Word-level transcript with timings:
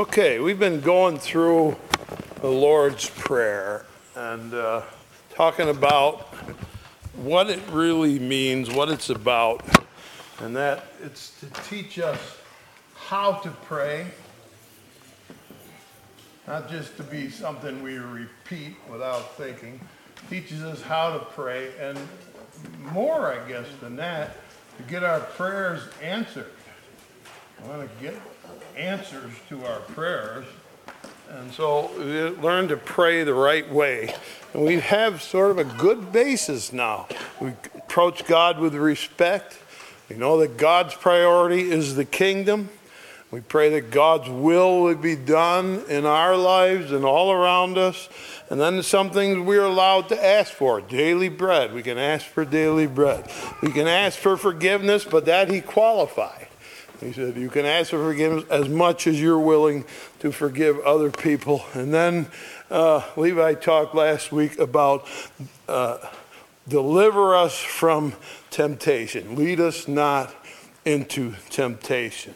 Okay, 0.00 0.38
we've 0.38 0.58
been 0.58 0.80
going 0.80 1.18
through 1.18 1.76
the 2.40 2.48
Lord's 2.48 3.10
Prayer 3.10 3.84
and 4.16 4.54
uh, 4.54 4.80
talking 5.34 5.68
about 5.68 6.20
what 7.16 7.50
it 7.50 7.60
really 7.70 8.18
means, 8.18 8.70
what 8.70 8.88
it's 8.88 9.10
about, 9.10 9.62
and 10.38 10.56
that 10.56 10.86
it's 11.02 11.38
to 11.40 11.46
teach 11.68 11.98
us 11.98 12.38
how 12.94 13.32
to 13.40 13.50
pray, 13.50 14.06
not 16.46 16.70
just 16.70 16.96
to 16.96 17.02
be 17.02 17.28
something 17.28 17.82
we 17.82 17.98
repeat 17.98 18.76
without 18.90 19.36
thinking. 19.36 19.78
Teaches 20.30 20.62
us 20.62 20.80
how 20.80 21.12
to 21.12 21.22
pray, 21.26 21.72
and 21.78 21.98
more, 22.94 23.34
I 23.34 23.46
guess, 23.46 23.66
than 23.82 23.96
that, 23.96 24.38
to 24.78 24.82
get 24.84 25.04
our 25.04 25.20
prayers 25.20 25.82
answered. 26.00 26.46
I 27.62 27.68
want 27.68 27.82
to 27.82 28.02
get 28.02 28.14
answers 28.80 29.32
to 29.48 29.64
our 29.66 29.80
prayers. 29.80 30.46
And 31.30 31.52
so 31.52 31.90
we 31.96 32.42
learn 32.42 32.68
to 32.68 32.76
pray 32.76 33.22
the 33.22 33.34
right 33.34 33.70
way. 33.70 34.14
And 34.52 34.64
we 34.64 34.80
have 34.80 35.22
sort 35.22 35.52
of 35.52 35.58
a 35.58 35.64
good 35.64 36.12
basis 36.12 36.72
now. 36.72 37.06
We 37.40 37.50
approach 37.76 38.24
God 38.26 38.58
with 38.58 38.74
respect. 38.74 39.58
We 40.08 40.16
know 40.16 40.38
that 40.38 40.56
God's 40.56 40.94
priority 40.94 41.70
is 41.70 41.94
the 41.94 42.04
kingdom. 42.04 42.70
We 43.30 43.40
pray 43.40 43.70
that 43.70 43.92
God's 43.92 44.28
will 44.28 44.82
would 44.82 45.00
be 45.00 45.14
done 45.14 45.84
in 45.88 46.04
our 46.04 46.36
lives 46.36 46.90
and 46.90 47.04
all 47.04 47.30
around 47.30 47.78
us. 47.78 48.08
And 48.48 48.60
then 48.60 48.82
some 48.82 49.10
things 49.10 49.38
we're 49.38 49.62
allowed 49.62 50.08
to 50.08 50.24
ask 50.24 50.52
for 50.52 50.80
daily 50.80 51.28
bread. 51.28 51.72
We 51.72 51.84
can 51.84 51.96
ask 51.96 52.26
for 52.26 52.44
daily 52.44 52.88
bread. 52.88 53.30
We 53.62 53.70
can 53.70 53.86
ask 53.86 54.18
for 54.18 54.36
forgiveness, 54.36 55.04
but 55.04 55.26
that 55.26 55.48
He 55.48 55.60
qualified. 55.60 56.48
He 57.00 57.12
said, 57.12 57.36
You 57.36 57.48
can 57.48 57.64
ask 57.64 57.90
for 57.90 57.98
forgiveness 57.98 58.44
as 58.50 58.68
much 58.68 59.06
as 59.06 59.20
you're 59.20 59.38
willing 59.38 59.84
to 60.20 60.30
forgive 60.30 60.78
other 60.80 61.10
people. 61.10 61.64
And 61.72 61.92
then 61.92 62.28
uh, 62.70 63.02
Levi 63.16 63.54
talked 63.54 63.94
last 63.94 64.30
week 64.32 64.58
about 64.58 65.06
uh, 65.66 65.98
deliver 66.68 67.34
us 67.34 67.58
from 67.58 68.14
temptation, 68.50 69.34
lead 69.34 69.60
us 69.60 69.88
not 69.88 70.34
into 70.84 71.34
temptation. 71.48 72.34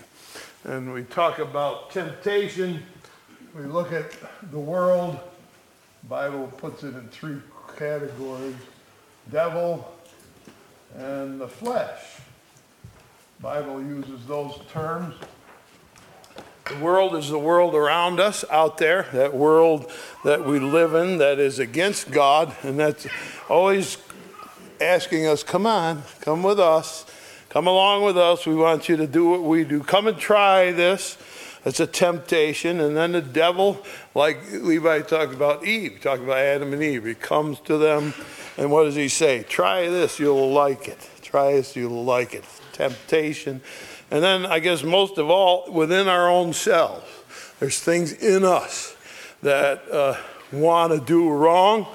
And 0.65 0.93
we 0.93 1.05
talk 1.05 1.39
about 1.39 1.91
temptation. 1.91 2.83
We 3.55 3.65
look 3.65 3.93
at 3.93 4.13
the 4.51 4.59
world. 4.59 5.19
Bible 6.09 6.49
puts 6.57 6.83
it 6.83 6.95
in 6.95 7.09
three 7.09 7.37
categories 7.77 8.57
devil 9.31 9.93
and 10.97 11.41
the 11.41 11.49
flesh. 11.49 12.01
Bible 13.41 13.83
uses 13.83 14.25
those 14.27 14.59
terms. 14.73 15.15
The 16.67 16.79
world 16.79 17.15
is 17.15 17.29
the 17.29 17.39
world 17.39 17.75
around 17.75 18.21
us 18.21 18.43
out 18.51 18.79
there, 18.79 19.07
that 19.13 19.35
world 19.35 19.91
that 20.25 20.47
we 20.47 20.59
live 20.59 20.95
in 20.95 21.19
that 21.19 21.39
is 21.39 21.59
against 21.59 22.11
God, 22.11 22.57
and 22.63 22.79
that's 22.79 23.07
always 23.51 23.99
asking 24.81 25.27
us, 25.27 25.43
come 25.43 25.67
on, 25.67 26.05
come 26.23 26.43
with 26.43 26.59
us, 26.59 27.05
come 27.51 27.67
along 27.67 28.05
with 28.05 28.17
us. 28.17 28.47
We 28.47 28.55
want 28.55 28.89
you 28.89 28.97
to 28.97 29.07
do 29.07 29.29
what 29.29 29.43
we 29.43 29.65
do. 29.65 29.83
Come 29.83 30.07
and 30.07 30.17
try 30.17 30.73
this. 30.73 31.19
It's 31.67 31.81
a 31.81 31.87
temptation. 31.87 32.81
And 32.81 32.97
then 32.97 33.13
the 33.13 33.21
devil, 33.21 33.85
like 34.15 34.39
Levi 34.51 35.03
talked 35.03 35.35
about 35.35 35.67
Eve, 35.67 36.01
talked 36.01 36.23
about 36.23 36.39
Adam 36.39 36.73
and 36.73 36.83
Eve, 36.83 37.05
he 37.05 37.15
comes 37.15 37.61
to 37.61 37.77
them, 37.77 38.15
and 38.57 38.71
what 38.71 38.85
does 38.85 38.95
he 38.95 39.09
say? 39.09 39.43
Try 39.43 39.89
this, 39.89 40.19
you'll 40.19 40.53
like 40.53 40.89
it. 40.89 41.11
Try 41.21 41.53
this, 41.53 41.77
you'll 41.77 42.05
like 42.05 42.33
it 42.33 42.45
temptation. 42.75 43.63
And 44.11 44.23
then, 44.23 44.45
I 44.45 44.59
guess, 44.59 44.83
most 44.83 45.17
of 45.17 45.31
all, 45.31 45.71
within 45.73 46.09
our 46.09 46.29
own 46.29 46.53
selves, 46.53 47.07
there's 47.59 47.81
things 47.81 48.13
in 48.13 48.45
us 48.45 48.95
that 49.43 49.91
uh, 49.91 50.17
want 50.53 50.93
to 50.93 51.01
do 51.01 51.31
wrong. 51.31 51.87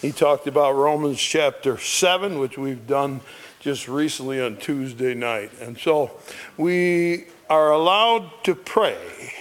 He 0.00 0.12
talked 0.12 0.46
about 0.46 0.72
Romans 0.72 1.18
chapter 1.18 1.78
7, 1.78 2.38
which 2.38 2.56
we've 2.56 2.86
done 2.86 3.20
just 3.60 3.88
recently 3.88 4.40
on 4.40 4.56
Tuesday 4.56 5.14
night. 5.14 5.50
And 5.60 5.76
so 5.76 6.12
we 6.56 7.24
are 7.50 7.72
allowed 7.72 8.30
to 8.44 8.54
pray, 8.54 9.32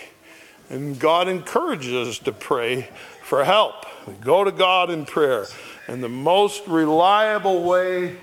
and 0.69 1.00
God 1.00 1.28
encourages 1.28 2.08
us 2.08 2.19
to 2.19 2.31
pray 2.31 2.90
for 3.22 3.44
help. 3.44 3.86
We 4.08 4.14
go 4.14 4.44
to 4.44 4.52
God 4.52 4.90
in 4.90 5.06
prayer. 5.06 5.46
And 5.88 6.03
the 6.03 6.09
most 6.09 6.68
reliable 6.68 7.64
way 7.64 8.16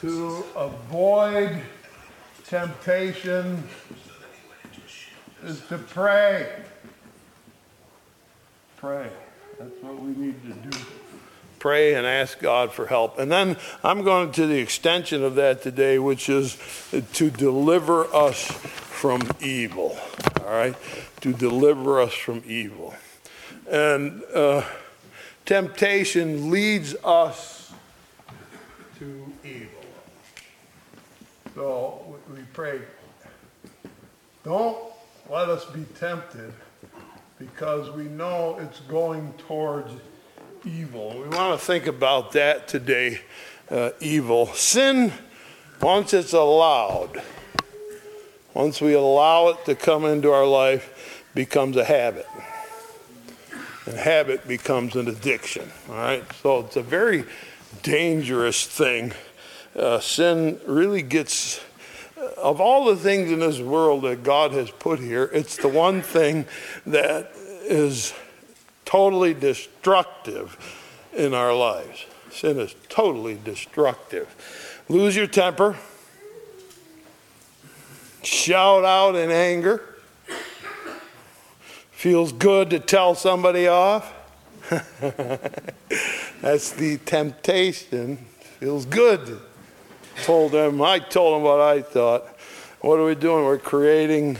to 0.00 0.44
avoid 0.54 1.62
temptation 2.50 3.62
is 5.44 5.60
to 5.68 5.78
pray. 5.78 6.48
Pray. 8.76 9.08
That's 9.56 9.70
what 9.82 10.00
we 10.00 10.10
need 10.16 10.34
to 10.42 10.68
do. 10.68 10.78
Pray 11.60 11.94
and 11.94 12.04
ask 12.04 12.40
God 12.40 12.72
for 12.72 12.86
help. 12.86 13.20
And 13.20 13.30
then 13.30 13.56
I'm 13.84 14.02
going 14.02 14.32
to 14.32 14.48
the 14.48 14.58
extension 14.58 15.22
of 15.22 15.36
that 15.36 15.62
today, 15.62 16.00
which 16.00 16.28
is 16.28 16.58
to 17.12 17.30
deliver 17.30 18.12
us 18.12 18.42
from 18.42 19.22
evil. 19.40 19.96
All 20.40 20.50
right? 20.50 20.74
To 21.20 21.32
deliver 21.32 22.00
us 22.00 22.14
from 22.14 22.42
evil. 22.46 22.96
And 23.70 24.24
uh, 24.34 24.64
temptation 25.46 26.50
leads 26.50 26.96
us 27.04 27.72
to 28.98 29.32
evil. 29.44 29.80
So 31.54 32.09
pray, 32.52 32.80
don't 34.44 34.78
let 35.28 35.48
us 35.48 35.64
be 35.66 35.84
tempted 35.98 36.52
because 37.38 37.90
we 37.90 38.04
know 38.04 38.58
it's 38.60 38.80
going 38.80 39.32
towards 39.46 39.92
evil. 40.64 41.10
We 41.10 41.28
want 41.36 41.58
to 41.58 41.64
think 41.64 41.86
about 41.86 42.32
that 42.32 42.66
today 42.66 43.20
uh, 43.70 43.90
evil. 44.00 44.46
Sin, 44.46 45.12
once 45.80 46.12
it's 46.12 46.32
allowed, 46.32 47.22
once 48.52 48.80
we 48.80 48.94
allow 48.94 49.48
it 49.48 49.64
to 49.66 49.74
come 49.74 50.04
into 50.04 50.30
our 50.32 50.46
life, 50.46 51.24
becomes 51.34 51.76
a 51.76 51.84
habit. 51.84 52.26
And 53.86 53.96
habit 53.96 54.46
becomes 54.48 54.96
an 54.96 55.08
addiction. 55.08 55.70
All 55.88 55.94
right? 55.94 56.24
So 56.42 56.60
it's 56.60 56.76
a 56.76 56.82
very 56.82 57.24
dangerous 57.82 58.66
thing. 58.66 59.12
Uh, 59.76 60.00
sin 60.00 60.60
really 60.66 61.02
gets 61.02 61.60
of 62.36 62.60
all 62.60 62.86
the 62.86 62.96
things 62.96 63.30
in 63.30 63.40
this 63.40 63.60
world 63.60 64.02
that 64.02 64.22
God 64.22 64.52
has 64.52 64.70
put 64.70 64.98
here, 64.98 65.30
it's 65.32 65.56
the 65.56 65.68
one 65.68 66.02
thing 66.02 66.46
that 66.86 67.32
is 67.64 68.12
totally 68.84 69.34
destructive 69.34 70.56
in 71.12 71.34
our 71.34 71.54
lives. 71.54 72.04
Sin 72.30 72.58
is 72.58 72.74
totally 72.88 73.38
destructive. 73.42 74.82
Lose 74.88 75.16
your 75.16 75.26
temper, 75.26 75.76
shout 78.22 78.84
out 78.84 79.16
in 79.16 79.30
anger. 79.30 79.82
Feels 81.92 82.32
good 82.32 82.70
to 82.70 82.80
tell 82.80 83.14
somebody 83.14 83.66
off. 83.66 84.14
That's 86.40 86.72
the 86.72 86.98
temptation. 87.04 88.16
Feels 88.58 88.86
good 88.86 89.40
told 90.22 90.52
them, 90.52 90.80
I 90.82 90.98
told 90.98 91.36
them 91.36 91.42
what 91.42 91.60
I 91.60 91.82
thought. 91.82 92.26
What 92.80 92.98
are 92.98 93.04
we 93.04 93.14
doing? 93.14 93.44
We're 93.44 93.58
creating 93.58 94.38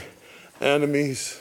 enemies. 0.59 1.39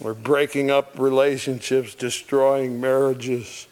We're 0.00 0.14
breaking 0.14 0.70
up 0.70 0.98
relationships, 0.98 1.94
destroying 1.94 2.80
marriages. 2.80 3.66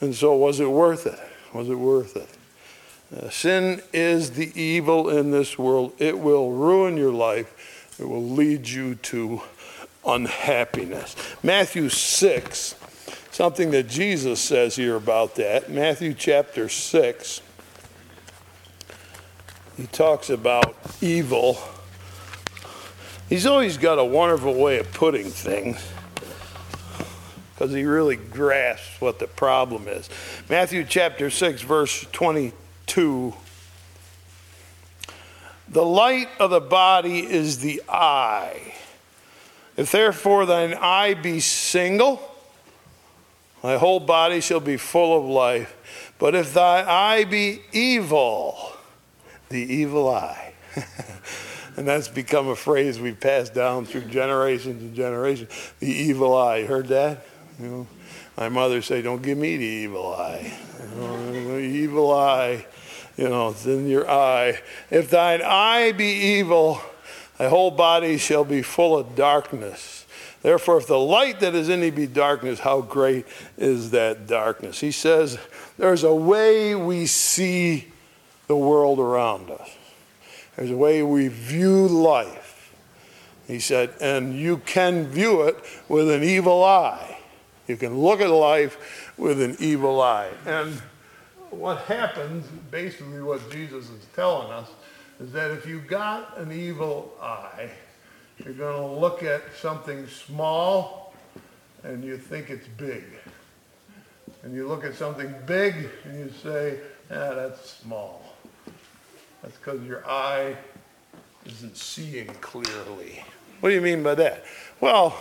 And 0.00 0.14
so, 0.14 0.34
was 0.34 0.60
it 0.60 0.70
worth 0.70 1.06
it? 1.06 1.18
Was 1.54 1.68
it 1.68 1.74
worth 1.74 2.16
it? 2.16 2.28
Uh, 3.16 3.28
sin 3.30 3.82
is 3.92 4.32
the 4.32 4.52
evil 4.60 5.08
in 5.08 5.30
this 5.30 5.58
world. 5.58 5.92
It 5.98 6.18
will 6.18 6.52
ruin 6.52 6.96
your 6.96 7.12
life, 7.12 7.96
it 7.98 8.08
will 8.08 8.24
lead 8.24 8.68
you 8.68 8.94
to 8.96 9.42
unhappiness. 10.06 11.16
Matthew 11.42 11.88
6, 11.88 12.74
something 13.30 13.70
that 13.72 13.88
Jesus 13.88 14.40
says 14.40 14.76
here 14.76 14.96
about 14.96 15.34
that. 15.36 15.70
Matthew 15.70 16.14
chapter 16.14 16.68
6 16.68 17.42
he 19.80 19.86
talks 19.86 20.28
about 20.28 20.76
evil. 21.00 21.58
He's 23.30 23.46
always 23.46 23.78
got 23.78 23.98
a 23.98 24.04
wonderful 24.04 24.54
way 24.54 24.78
of 24.78 24.92
putting 24.92 25.30
things 25.30 25.82
because 27.54 27.72
he 27.72 27.84
really 27.84 28.16
grasps 28.16 29.00
what 29.00 29.18
the 29.18 29.26
problem 29.26 29.88
is. 29.88 30.10
Matthew 30.50 30.84
chapter 30.84 31.30
6, 31.30 31.62
verse 31.62 32.06
22. 32.12 33.32
The 35.70 35.84
light 35.84 36.28
of 36.38 36.50
the 36.50 36.60
body 36.60 37.20
is 37.20 37.60
the 37.60 37.82
eye. 37.88 38.74
If 39.78 39.92
therefore 39.92 40.44
thine 40.44 40.74
eye 40.74 41.14
be 41.14 41.40
single, 41.40 42.20
thy 43.62 43.78
whole 43.78 44.00
body 44.00 44.42
shall 44.42 44.60
be 44.60 44.76
full 44.76 45.16
of 45.16 45.24
life. 45.24 46.14
But 46.18 46.34
if 46.34 46.52
thy 46.52 46.84
eye 46.86 47.24
be 47.24 47.62
evil, 47.72 48.69
the 49.50 49.58
evil 49.58 50.08
eye. 50.08 50.54
and 51.76 51.86
that's 51.86 52.08
become 52.08 52.48
a 52.48 52.56
phrase 52.56 52.98
we've 52.98 53.20
passed 53.20 53.52
down 53.52 53.84
through 53.84 54.02
generations 54.02 54.82
and 54.82 54.94
generations. 54.94 55.50
The 55.80 55.88
evil 55.88 56.36
eye. 56.36 56.64
Heard 56.64 56.88
that? 56.88 57.26
You 57.60 57.66
know, 57.66 57.86
my 58.36 58.48
mother 58.48 58.80
say, 58.80 59.02
"Don't 59.02 59.20
give 59.20 59.36
me 59.36 59.56
the 59.56 59.64
evil 59.64 60.14
eye." 60.14 60.56
You 60.94 61.44
the 61.44 61.58
evil 61.58 62.12
eye. 62.12 62.66
You 63.16 63.28
know, 63.28 63.50
it's 63.50 63.66
in 63.66 63.86
your 63.88 64.08
eye. 64.10 64.60
If 64.90 65.10
thine 65.10 65.42
eye 65.42 65.92
be 65.92 66.06
evil, 66.06 66.80
thy 67.36 67.48
whole 67.48 67.70
body 67.70 68.16
shall 68.16 68.44
be 68.44 68.62
full 68.62 68.96
of 68.96 69.14
darkness. 69.14 70.06
Therefore, 70.42 70.78
if 70.78 70.86
the 70.86 70.98
light 70.98 71.40
that 71.40 71.54
is 71.54 71.68
in 71.68 71.80
thee 71.80 71.90
be 71.90 72.06
darkness, 72.06 72.60
how 72.60 72.80
great 72.80 73.26
is 73.58 73.90
that 73.90 74.26
darkness? 74.26 74.80
He 74.80 74.90
says, 74.90 75.38
there's 75.76 76.02
a 76.02 76.14
way 76.14 76.74
we 76.74 77.04
see 77.04 77.88
the 78.50 78.56
world 78.56 78.98
around 78.98 79.48
us. 79.48 79.70
There's 80.56 80.72
a 80.72 80.76
way 80.76 81.04
we 81.04 81.28
view 81.28 81.86
life. 81.86 82.74
He 83.46 83.60
said, 83.60 83.94
and 84.00 84.34
you 84.34 84.56
can 84.58 85.06
view 85.06 85.42
it 85.42 85.56
with 85.88 86.10
an 86.10 86.24
evil 86.24 86.64
eye. 86.64 87.18
You 87.68 87.76
can 87.76 87.96
look 88.00 88.20
at 88.20 88.28
life 88.28 89.12
with 89.16 89.40
an 89.40 89.56
evil 89.60 90.02
eye. 90.02 90.32
And 90.46 90.82
what 91.50 91.78
happens, 91.82 92.44
basically, 92.72 93.22
what 93.22 93.48
Jesus 93.52 93.88
is 93.88 94.04
telling 94.16 94.50
us, 94.50 94.68
is 95.20 95.30
that 95.30 95.52
if 95.52 95.64
you've 95.64 95.86
got 95.86 96.36
an 96.36 96.50
evil 96.50 97.12
eye, 97.22 97.70
you're 98.44 98.54
going 98.54 98.76
to 98.76 99.00
look 99.00 99.22
at 99.22 99.42
something 99.60 100.08
small 100.08 101.14
and 101.84 102.02
you 102.02 102.18
think 102.18 102.50
it's 102.50 102.66
big. 102.66 103.04
And 104.42 104.52
you 104.52 104.66
look 104.66 104.84
at 104.84 104.94
something 104.96 105.32
big 105.46 105.88
and 106.04 106.18
you 106.18 106.32
say, 106.42 106.80
ah, 107.12 107.34
that's 107.34 107.70
small. 107.70 108.24
That's 109.42 109.56
because 109.56 109.82
your 109.82 110.06
eye 110.08 110.56
isn't 111.46 111.76
seeing 111.76 112.26
clearly. 112.40 113.24
What 113.60 113.70
do 113.70 113.74
you 113.74 113.80
mean 113.80 114.02
by 114.02 114.14
that? 114.16 114.44
Well, 114.80 115.14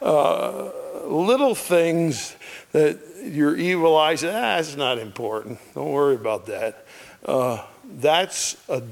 uh, 0.00 0.70
little 1.06 1.54
things 1.54 2.36
that 2.72 2.98
your 3.22 3.56
evil 3.56 3.96
eye 3.96 4.16
says, 4.16 4.34
ah, 4.34 4.58
it's 4.58 4.76
not 4.76 4.98
important. 4.98 5.58
Don't 5.74 5.90
worry 5.90 6.16
about 6.16 6.46
that. 6.46 6.86
Uh, 7.24 7.64
that's 7.98 8.56
a, 8.68 8.82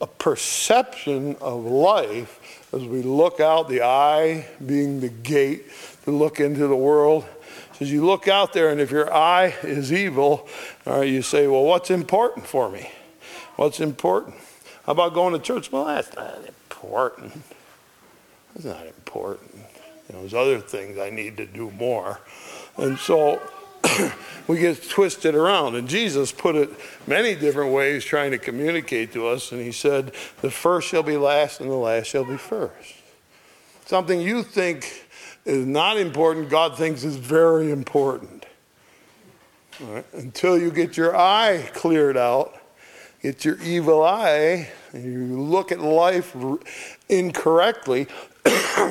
a 0.00 0.06
perception 0.06 1.36
of 1.40 1.64
life 1.64 2.38
as 2.72 2.84
we 2.84 3.02
look 3.02 3.40
out, 3.40 3.68
the 3.68 3.82
eye 3.82 4.46
being 4.64 5.00
the 5.00 5.08
gate 5.08 5.66
to 6.04 6.10
look 6.10 6.40
into 6.40 6.66
the 6.66 6.76
world. 6.76 7.24
As 7.80 7.92
you 7.92 8.06
look 8.06 8.28
out 8.28 8.52
there, 8.52 8.70
and 8.70 8.80
if 8.80 8.90
your 8.90 9.12
eye 9.12 9.54
is 9.62 9.92
evil, 9.92 10.48
all 10.86 11.00
right, 11.00 11.08
you 11.08 11.20
say, 11.20 11.48
Well, 11.48 11.64
what's 11.64 11.90
important 11.90 12.46
for 12.46 12.70
me? 12.70 12.90
What's 13.56 13.80
important? 13.80 14.36
How 14.86 14.92
about 14.92 15.14
going 15.14 15.32
to 15.34 15.38
church? 15.38 15.70
Well, 15.70 15.84
that's 15.84 16.14
not 16.16 16.44
important. 16.46 17.32
That's 18.54 18.64
not 18.64 18.86
important. 18.86 19.54
You 20.08 20.14
know, 20.14 20.20
there's 20.20 20.34
other 20.34 20.58
things 20.58 20.98
I 20.98 21.10
need 21.10 21.36
to 21.36 21.46
do 21.46 21.70
more. 21.72 22.20
And 22.76 22.98
so 22.98 23.40
we 24.48 24.58
get 24.58 24.88
twisted 24.88 25.34
around. 25.34 25.76
And 25.76 25.88
Jesus 25.88 26.32
put 26.32 26.56
it 26.56 26.70
many 27.06 27.34
different 27.34 27.72
ways 27.72 28.04
trying 28.04 28.30
to 28.32 28.38
communicate 28.38 29.12
to 29.12 29.28
us. 29.28 29.52
And 29.52 29.60
he 29.60 29.72
said, 29.72 30.12
The 30.40 30.50
first 30.50 30.88
shall 30.88 31.02
be 31.02 31.16
last, 31.16 31.60
and 31.60 31.70
the 31.70 31.74
last 31.74 32.06
shall 32.06 32.24
be 32.24 32.36
first. 32.36 32.94
Something 33.86 34.20
you 34.20 34.42
think 34.42 35.06
is 35.44 35.66
not 35.66 35.98
important, 35.98 36.48
God 36.48 36.76
thinks 36.76 37.04
is 37.04 37.16
very 37.16 37.70
important. 37.70 38.46
Until 40.12 40.58
you 40.58 40.70
get 40.70 40.96
your 40.96 41.16
eye 41.16 41.68
cleared 41.74 42.16
out, 42.16 42.61
get 43.22 43.44
your 43.44 43.56
evil 43.62 44.02
eye, 44.02 44.68
you 44.92 45.40
look 45.40 45.72
at 45.72 45.80
life 45.80 46.36
incorrectly, 47.08 48.08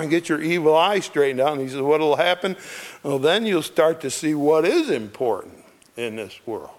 get 0.09 0.29
your 0.29 0.41
evil 0.41 0.75
eye 0.75 1.01
straightened 1.01 1.41
out. 1.41 1.53
And 1.53 1.61
he 1.61 1.67
says, 1.67 1.81
What 1.81 1.99
will 1.99 2.15
happen? 2.15 2.55
Well, 3.03 3.19
then 3.19 3.45
you'll 3.45 3.61
start 3.61 4.01
to 4.01 4.09
see 4.09 4.33
what 4.33 4.65
is 4.65 4.89
important 4.89 5.63
in 5.97 6.15
this 6.15 6.39
world, 6.45 6.71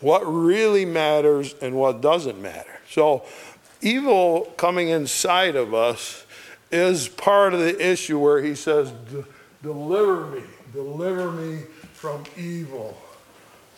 what 0.00 0.20
really 0.20 0.84
matters 0.84 1.54
and 1.60 1.74
what 1.74 2.00
doesn't 2.00 2.40
matter. 2.40 2.78
So, 2.88 3.24
evil 3.80 4.52
coming 4.56 4.88
inside 4.88 5.56
of 5.56 5.74
us 5.74 6.24
is 6.70 7.08
part 7.08 7.52
of 7.52 7.60
the 7.60 7.84
issue 7.84 8.18
where 8.18 8.40
he 8.40 8.54
says, 8.54 8.92
Deliver 9.62 10.26
me, 10.26 10.42
deliver 10.72 11.32
me 11.32 11.62
from 11.92 12.22
evil. 12.36 12.96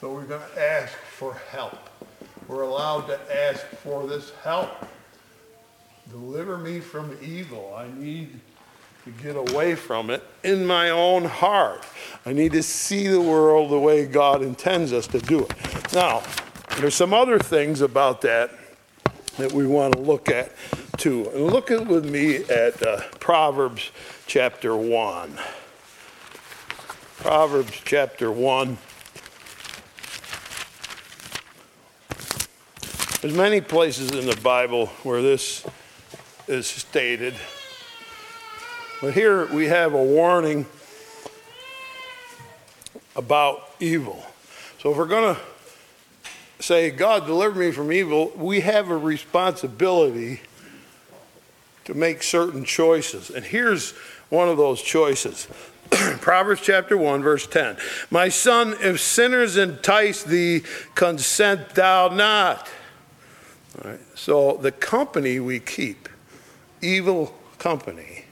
So, 0.00 0.12
we're 0.12 0.24
going 0.24 0.42
to 0.54 0.62
ask 0.62 0.92
for 0.92 1.34
help. 1.50 1.88
We're 2.48 2.62
allowed 2.62 3.06
to 3.06 3.18
ask 3.48 3.64
for 3.82 4.06
this 4.06 4.32
help. 4.42 4.70
Deliver 6.10 6.58
me 6.58 6.80
from 6.80 7.16
evil. 7.22 7.74
I 7.76 7.88
need 7.96 8.40
to 9.04 9.10
get 9.10 9.36
away 9.36 9.74
from 9.74 10.10
it 10.10 10.22
in 10.42 10.66
my 10.66 10.90
own 10.90 11.24
heart. 11.24 11.84
I 12.26 12.32
need 12.32 12.52
to 12.52 12.62
see 12.62 13.08
the 13.08 13.20
world 13.20 13.70
the 13.70 13.78
way 13.78 14.06
God 14.06 14.42
intends 14.42 14.92
us 14.92 15.06
to 15.08 15.18
do 15.20 15.44
it. 15.44 15.92
Now, 15.92 16.22
there's 16.78 16.94
some 16.94 17.12
other 17.14 17.38
things 17.38 17.80
about 17.80 18.20
that 18.22 18.50
that 19.38 19.52
we 19.52 19.66
want 19.66 19.94
to 19.94 20.00
look 20.00 20.28
at 20.28 20.52
too. 20.96 21.28
And 21.34 21.46
look 21.46 21.70
at, 21.70 21.86
with 21.86 22.08
me 22.08 22.44
at 22.44 22.82
uh, 22.82 23.00
Proverbs 23.18 23.90
chapter 24.26 24.76
1. 24.76 25.38
Proverbs 27.18 27.80
chapter 27.84 28.30
1. 28.30 28.76
There's 33.22 33.34
many 33.34 33.60
places 33.60 34.10
in 34.10 34.26
the 34.26 34.34
Bible 34.42 34.86
where 35.04 35.22
this 35.22 35.64
is 36.48 36.66
stated. 36.66 37.34
But 39.00 39.14
here 39.14 39.46
we 39.46 39.68
have 39.68 39.94
a 39.94 40.02
warning 40.02 40.66
about 43.14 43.70
evil. 43.78 44.26
So 44.80 44.90
if 44.90 44.96
we're 44.96 45.06
going 45.06 45.36
to 45.36 45.40
say, 46.58 46.90
God, 46.90 47.24
deliver 47.24 47.60
me 47.60 47.70
from 47.70 47.92
evil, 47.92 48.32
we 48.34 48.58
have 48.62 48.90
a 48.90 48.96
responsibility 48.96 50.40
to 51.84 51.94
make 51.94 52.24
certain 52.24 52.64
choices. 52.64 53.30
And 53.30 53.44
here's 53.44 53.92
one 54.30 54.48
of 54.48 54.56
those 54.56 54.82
choices. 54.82 55.46
Proverbs 55.90 56.60
chapter 56.60 56.98
1, 56.98 57.22
verse 57.22 57.46
10. 57.46 57.76
My 58.10 58.30
son, 58.30 58.74
if 58.80 59.00
sinners 59.00 59.56
entice 59.56 60.24
thee, 60.24 60.64
consent 60.96 61.76
thou 61.76 62.08
not. 62.08 62.68
So 64.14 64.58
the 64.60 64.72
company 64.72 65.40
we 65.40 65.60
keep, 65.60 66.08
evil 66.80 67.34
company, 67.58 68.24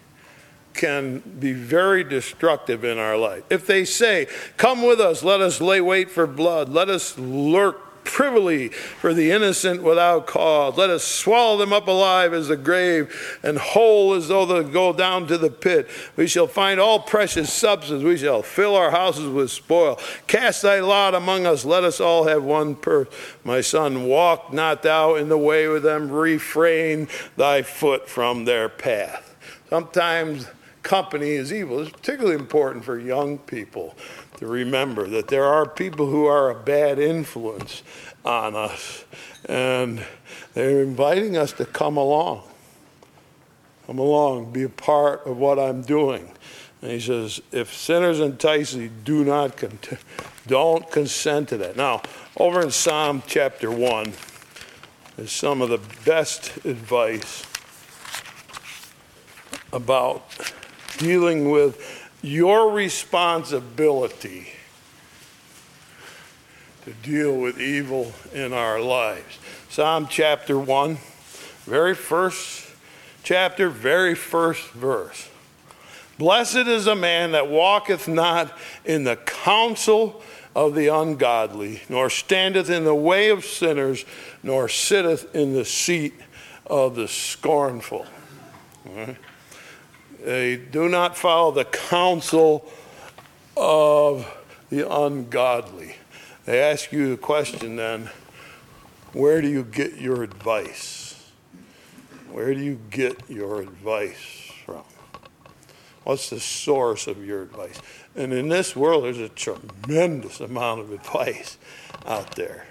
can 0.74 1.18
be 1.18 1.52
very 1.52 2.04
destructive 2.04 2.84
in 2.84 2.98
our 2.98 3.16
life. 3.16 3.42
If 3.50 3.66
they 3.66 3.84
say, 3.84 4.26
Come 4.56 4.82
with 4.82 5.00
us, 5.00 5.22
let 5.22 5.40
us 5.40 5.60
lay 5.60 5.80
wait 5.80 6.10
for 6.10 6.26
blood, 6.26 6.68
let 6.68 6.88
us 6.88 7.18
lurk 7.18 7.89
privily 8.10 8.68
for 8.68 9.14
the 9.14 9.30
innocent 9.30 9.82
without 9.82 10.26
cause. 10.26 10.76
Let 10.76 10.90
us 10.90 11.04
swallow 11.04 11.56
them 11.56 11.72
up 11.72 11.86
alive 11.86 12.32
as 12.32 12.48
the 12.48 12.56
grave, 12.56 13.38
and 13.42 13.56
whole 13.58 14.14
as 14.14 14.28
though 14.28 14.44
they 14.44 14.68
go 14.68 14.92
down 14.92 15.26
to 15.28 15.38
the 15.38 15.50
pit. 15.50 15.88
We 16.16 16.26
shall 16.26 16.46
find 16.46 16.80
all 16.80 17.00
precious 17.00 17.52
substance. 17.52 18.02
We 18.02 18.16
shall 18.16 18.42
fill 18.42 18.74
our 18.74 18.90
houses 18.90 19.28
with 19.28 19.50
spoil. 19.50 19.98
Cast 20.26 20.62
thy 20.62 20.80
lot 20.80 21.14
among 21.14 21.46
us. 21.46 21.64
Let 21.64 21.84
us 21.84 22.00
all 22.00 22.24
have 22.24 22.42
one 22.42 22.74
purse. 22.74 23.08
My 23.44 23.60
son, 23.60 24.04
walk 24.04 24.52
not 24.52 24.82
thou 24.82 25.14
in 25.14 25.28
the 25.28 25.38
way 25.38 25.68
with 25.68 25.82
them. 25.82 26.10
Refrain 26.10 27.08
thy 27.36 27.62
foot 27.62 28.08
from 28.08 28.44
their 28.44 28.68
path. 28.68 29.36
Sometimes 29.68 30.46
company 30.82 31.30
is 31.30 31.52
evil. 31.52 31.80
It's 31.80 31.90
particularly 31.90 32.36
important 32.36 32.84
for 32.84 32.98
young 32.98 33.38
people 33.38 33.94
to 34.38 34.46
remember 34.46 35.06
that 35.08 35.28
there 35.28 35.44
are 35.44 35.68
people 35.68 36.06
who 36.06 36.26
are 36.26 36.50
a 36.50 36.54
bad 36.54 36.98
influence 36.98 37.82
on 38.24 38.54
us, 38.54 39.04
and 39.46 40.04
they're 40.54 40.82
inviting 40.82 41.36
us 41.36 41.52
to 41.54 41.64
come 41.64 41.96
along. 41.96 42.42
Come 43.86 43.98
along, 43.98 44.52
be 44.52 44.62
a 44.62 44.68
part 44.68 45.26
of 45.26 45.36
what 45.36 45.58
I'm 45.58 45.82
doing. 45.82 46.30
And 46.82 46.90
he 46.90 47.00
says, 47.00 47.42
if 47.52 47.74
sinners 47.74 48.20
entice 48.20 48.72
you, 48.74 48.88
do 48.88 49.24
not 49.24 49.56
con- 49.56 49.78
don't 50.46 50.90
consent 50.90 51.50
to 51.50 51.58
that. 51.58 51.76
Now, 51.76 52.02
over 52.36 52.62
in 52.62 52.70
Psalm 52.70 53.22
chapter 53.26 53.70
1 53.70 54.12
is 55.18 55.32
some 55.32 55.60
of 55.60 55.68
the 55.68 55.80
best 56.04 56.56
advice 56.64 57.44
about 59.72 60.52
dealing 61.00 61.50
with 61.50 62.08
your 62.22 62.70
responsibility 62.70 64.48
to 66.84 66.92
deal 66.92 67.34
with 67.34 67.58
evil 67.58 68.12
in 68.34 68.52
our 68.52 68.78
lives. 68.78 69.38
Psalm 69.70 70.06
chapter 70.10 70.58
1, 70.58 70.98
very 71.64 71.94
first 71.94 72.70
chapter, 73.22 73.70
very 73.70 74.14
first 74.14 74.70
verse. 74.72 75.28
Blessed 76.18 76.68
is 76.68 76.86
a 76.86 76.94
man 76.94 77.32
that 77.32 77.48
walketh 77.48 78.06
not 78.06 78.56
in 78.84 79.04
the 79.04 79.16
counsel 79.16 80.22
of 80.54 80.74
the 80.74 80.88
ungodly, 80.88 81.80
nor 81.88 82.10
standeth 82.10 82.68
in 82.68 82.84
the 82.84 82.94
way 82.94 83.30
of 83.30 83.46
sinners, 83.46 84.04
nor 84.42 84.68
sitteth 84.68 85.34
in 85.34 85.54
the 85.54 85.64
seat 85.64 86.12
of 86.66 86.94
the 86.94 87.08
scornful. 87.08 88.04
Right? 88.84 89.16
They 90.24 90.56
do 90.56 90.88
not 90.88 91.16
follow 91.16 91.50
the 91.50 91.64
counsel 91.64 92.70
of 93.56 94.26
the 94.68 94.90
ungodly. 94.90 95.96
They 96.44 96.60
ask 96.60 96.92
you 96.92 97.10
the 97.10 97.16
question 97.16 97.76
then 97.76 98.10
where 99.12 99.40
do 99.40 99.48
you 99.48 99.64
get 99.64 99.96
your 99.96 100.22
advice? 100.22 101.30
Where 102.30 102.54
do 102.54 102.60
you 102.60 102.78
get 102.90 103.28
your 103.28 103.60
advice 103.60 104.52
from? 104.64 104.84
What's 106.04 106.30
the 106.30 106.38
source 106.38 107.06
of 107.06 107.24
your 107.24 107.42
advice? 107.42 107.80
And 108.14 108.32
in 108.32 108.48
this 108.48 108.76
world, 108.76 109.04
there's 109.04 109.18
a 109.18 109.28
tremendous 109.28 110.40
amount 110.40 110.80
of 110.80 110.92
advice 110.92 111.58
out 112.06 112.36
there. 112.36 112.66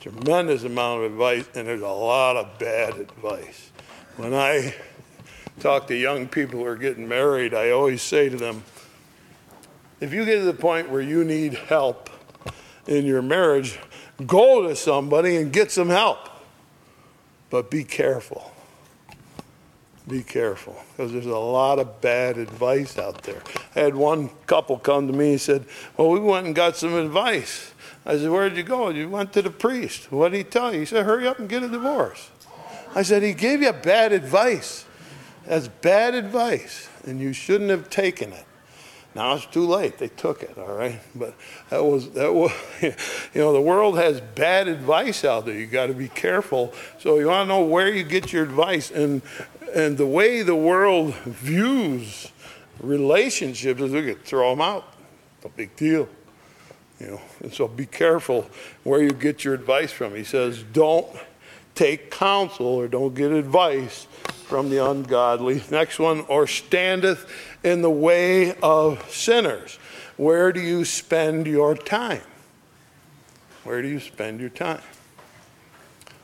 Tremendous 0.00 0.64
amount 0.64 1.02
of 1.04 1.12
advice, 1.12 1.48
and 1.54 1.66
there's 1.66 1.80
a 1.80 1.88
lot 1.88 2.36
of 2.36 2.58
bad 2.58 2.98
advice. 2.98 3.70
When 4.16 4.34
I 4.34 4.74
talk 5.60 5.86
to 5.88 5.96
young 5.96 6.28
people 6.28 6.60
who 6.60 6.66
are 6.66 6.76
getting 6.76 7.08
married, 7.08 7.54
I 7.54 7.70
always 7.70 8.02
say 8.02 8.28
to 8.28 8.36
them, 8.36 8.64
if 10.00 10.12
you 10.12 10.24
get 10.24 10.40
to 10.40 10.44
the 10.44 10.54
point 10.54 10.90
where 10.90 11.00
you 11.00 11.24
need 11.24 11.54
help 11.54 12.10
in 12.86 13.06
your 13.06 13.22
marriage, 13.22 13.78
go 14.26 14.68
to 14.68 14.76
somebody 14.76 15.36
and 15.36 15.52
get 15.52 15.70
some 15.70 15.88
help. 15.88 16.28
But 17.50 17.70
be 17.70 17.84
careful. 17.84 18.52
Be 20.06 20.22
careful 20.22 20.76
because 20.90 21.12
there's 21.12 21.24
a 21.24 21.38
lot 21.38 21.78
of 21.78 22.02
bad 22.02 22.36
advice 22.36 22.98
out 22.98 23.22
there. 23.22 23.40
I 23.74 23.80
had 23.80 23.94
one 23.94 24.28
couple 24.46 24.78
come 24.78 25.06
to 25.06 25.14
me 25.14 25.32
and 25.32 25.40
said, 25.40 25.64
Well, 25.96 26.10
we 26.10 26.20
went 26.20 26.46
and 26.46 26.54
got 26.54 26.76
some 26.76 26.92
advice. 26.94 27.72
I 28.04 28.18
said, 28.18 28.30
Where'd 28.30 28.56
you 28.56 28.64
go? 28.64 28.90
You 28.90 29.08
went 29.08 29.32
to 29.32 29.40
the 29.40 29.50
priest. 29.50 30.12
What 30.12 30.32
did 30.32 30.38
he 30.38 30.44
tell 30.44 30.74
you? 30.74 30.80
He 30.80 30.86
said, 30.86 31.06
Hurry 31.06 31.26
up 31.26 31.38
and 31.38 31.48
get 31.48 31.62
a 31.62 31.68
divorce. 31.68 32.28
I 32.94 33.02
said, 33.02 33.22
He 33.22 33.32
gave 33.32 33.62
you 33.62 33.72
bad 33.72 34.12
advice. 34.12 34.84
That's 35.46 35.68
bad 35.68 36.14
advice, 36.14 36.88
and 37.04 37.20
you 37.20 37.32
shouldn't 37.32 37.70
have 37.70 37.90
taken 37.90 38.32
it. 38.32 38.44
Now 39.14 39.34
it's 39.34 39.46
too 39.46 39.66
late. 39.66 39.98
They 39.98 40.08
took 40.08 40.42
it, 40.42 40.58
all 40.58 40.74
right. 40.74 41.00
But 41.14 41.34
that 41.70 41.84
was 41.84 42.10
that 42.10 42.34
was, 42.34 42.52
you 42.82 42.92
know, 43.34 43.52
the 43.52 43.60
world 43.60 43.96
has 43.96 44.20
bad 44.20 44.66
advice 44.66 45.24
out 45.24 45.46
there. 45.46 45.54
You 45.54 45.66
got 45.66 45.86
to 45.86 45.94
be 45.94 46.08
careful. 46.08 46.72
So 46.98 47.18
you 47.18 47.28
want 47.28 47.46
to 47.46 47.48
know 47.48 47.64
where 47.64 47.94
you 47.94 48.02
get 48.02 48.32
your 48.32 48.42
advice, 48.42 48.90
and 48.90 49.22
and 49.74 49.96
the 49.98 50.06
way 50.06 50.42
the 50.42 50.56
world 50.56 51.14
views 51.14 52.32
relationships 52.80 53.80
is 53.80 53.92
we 53.92 54.02
could 54.02 54.24
throw 54.24 54.50
them 54.50 54.60
out. 54.60 54.84
No 55.44 55.50
big 55.56 55.76
deal, 55.76 56.08
you 56.98 57.06
know. 57.06 57.20
And 57.40 57.52
so 57.52 57.68
be 57.68 57.86
careful 57.86 58.48
where 58.82 59.02
you 59.02 59.10
get 59.10 59.44
your 59.44 59.54
advice 59.54 59.92
from. 59.92 60.14
He 60.14 60.24
says, 60.24 60.64
don't 60.72 61.06
take 61.74 62.10
counsel 62.10 62.66
or 62.66 62.88
don't 62.88 63.14
get 63.14 63.32
advice 63.32 64.06
from 64.44 64.70
the 64.70 64.84
ungodly. 64.84 65.62
Next 65.70 65.98
one, 65.98 66.20
or 66.28 66.46
standeth 66.46 67.30
in 67.62 67.82
the 67.82 67.90
way 67.90 68.54
of 68.62 69.10
sinners. 69.10 69.78
Where 70.16 70.52
do 70.52 70.60
you 70.60 70.84
spend 70.84 71.46
your 71.46 71.74
time? 71.74 72.22
Where 73.64 73.82
do 73.82 73.88
you 73.88 73.98
spend 73.98 74.40
your 74.40 74.50
time? 74.50 74.82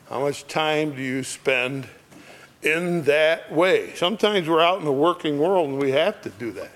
How 0.08 0.20
much 0.20 0.46
time 0.46 0.94
do 0.94 1.02
you 1.02 1.22
spend 1.22 1.88
in 2.62 3.02
that 3.04 3.50
way? 3.52 3.94
Sometimes 3.94 4.48
we're 4.48 4.60
out 4.60 4.78
in 4.78 4.84
the 4.84 4.92
working 4.92 5.38
world 5.38 5.70
and 5.70 5.78
we 5.78 5.92
have 5.92 6.20
to 6.22 6.30
do 6.30 6.52
that. 6.52 6.72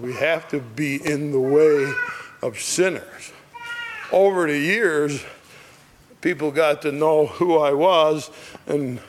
We 0.00 0.14
have 0.14 0.48
to 0.50 0.60
be 0.60 1.04
in 1.04 1.32
the 1.32 1.40
way 1.40 1.92
of 2.40 2.58
sinners. 2.60 3.32
Over 4.12 4.46
the 4.46 4.58
years, 4.58 5.24
people 6.20 6.50
got 6.50 6.82
to 6.82 6.92
know 6.92 7.26
who 7.26 7.58
I 7.58 7.72
was, 7.72 8.30
and 8.66 9.00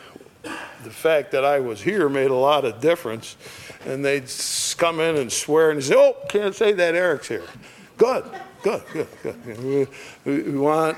the 0.44 0.92
fact 0.92 1.32
that 1.32 1.46
I 1.46 1.60
was 1.60 1.82
here 1.82 2.10
made 2.10 2.32
a 2.32 2.36
lot 2.36 2.66
of 2.66 2.80
difference. 2.80 3.36
And 3.86 4.04
they'd 4.04 4.30
come 4.78 5.00
in 5.00 5.18
and 5.18 5.32
swear 5.32 5.72
and 5.72 5.84
say, 5.84 5.96
"Oh, 5.96 6.16
can't 6.30 6.56
say 6.56 6.74
that 6.74 6.96
Eric's 6.96 7.28
here." 7.28 7.44
Good, 7.98 8.26
good, 8.62 8.82
good, 8.92 9.08
good. 9.22 9.88
We, 10.26 10.42
we 10.42 10.58
want, 10.58 10.98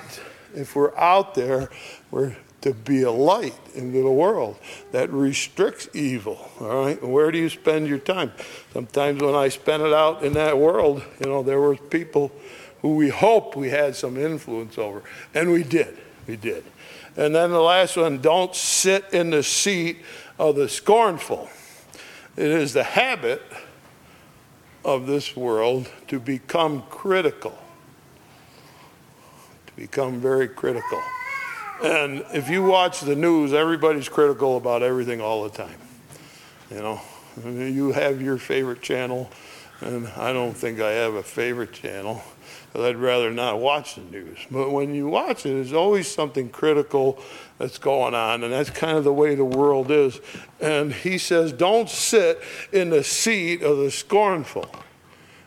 if 0.54 0.76
we're 0.76 0.96
out 0.96 1.36
there, 1.36 1.70
we're 2.12 2.36
to 2.66 2.74
be 2.74 3.04
a 3.04 3.12
light 3.12 3.54
into 3.76 4.02
the 4.02 4.12
world 4.12 4.58
that 4.92 5.12
restricts 5.12 5.88
evil. 5.94 6.50
All 6.60 6.86
right, 6.86 7.04
where 7.04 7.32
do 7.32 7.38
you 7.38 7.48
spend 7.48 7.88
your 7.88 8.00
time? 8.00 8.32
Sometimes 8.74 9.22
when 9.22 9.36
I 9.36 9.50
spent 9.50 9.84
it 9.84 9.94
out 9.94 10.24
in 10.24 10.34
that 10.34 10.58
world, 10.58 11.04
you 11.20 11.28
know, 11.28 11.44
there 11.44 11.62
were 11.62 11.76
people 11.76 12.32
who 12.82 12.96
we 12.96 13.10
hoped 13.10 13.56
we 13.56 13.70
had 13.70 13.96
some 13.96 14.18
influence 14.18 14.80
over, 14.80 15.04
and 15.36 15.52
we 15.52 15.62
did. 15.62 15.96
We 16.28 16.36
did. 16.36 16.64
And 17.18 17.34
then 17.34 17.52
the 17.52 17.62
last 17.62 17.98
one 17.98 18.20
don't 18.20 18.56
sit 18.56 19.06
in 19.14 19.30
the 19.30 19.44
seat 19.44 20.00
of 20.38 20.56
the 20.56 20.68
scornful. 20.68 21.50
It 22.36 22.48
is 22.48 22.74
the 22.74 22.84
habit 22.84 23.42
of 24.84 25.08
this 25.08 25.36
world 25.36 25.90
to 26.08 26.20
become 26.20 26.84
critical, 26.90 27.58
to 29.68 29.74
become 29.76 30.20
very 30.20 30.48
critical. 30.48 31.02
And 31.84 32.26
if 32.34 32.50
you 32.50 32.64
watch 32.64 33.02
the 33.02 33.16
news, 33.16 33.54
everybody's 33.54 34.10
critical 34.10 34.58
about 34.58 34.84
everything 34.84 35.22
all 35.22 35.44
the 35.44 35.50
time. 35.50 35.80
You 36.70 36.78
know, 36.78 37.02
you 37.46 37.92
have 37.92 38.22
your 38.22 38.38
favorite 38.38 38.82
channel, 38.82 39.30
and 39.82 40.08
I 40.18 40.34
don't 40.34 40.54
think 40.54 40.80
I 40.80 40.92
have 40.92 41.14
a 41.16 41.24
favorite 41.24 41.74
channel 41.74 42.22
because 42.76 42.90
I'd 42.90 42.98
rather 42.98 43.32
not 43.32 43.60
watch 43.60 43.96
the 43.96 44.02
news. 44.02 44.38
But 44.52 44.70
when 44.70 44.94
you 44.94 45.08
watch 45.08 45.46
it, 45.46 45.54
there's 45.54 45.72
always 45.72 46.14
something 46.14 46.50
critical 46.50 47.18
that's 47.58 47.78
going 47.78 48.14
on, 48.14 48.44
and 48.44 48.52
that's 48.52 48.70
kind 48.70 48.98
of 48.98 49.06
the 49.06 49.14
way 49.14 49.34
the 49.34 49.46
world 49.46 49.92
is. 49.92 50.20
And 50.60 50.92
he 50.92 51.18
says, 51.18 51.54
Don't 51.54 51.90
sit 51.90 52.42
in 52.74 52.90
the 52.90 53.02
seat 53.02 53.62
of 53.64 53.78
the 53.78 53.90
scornful, 53.90 54.70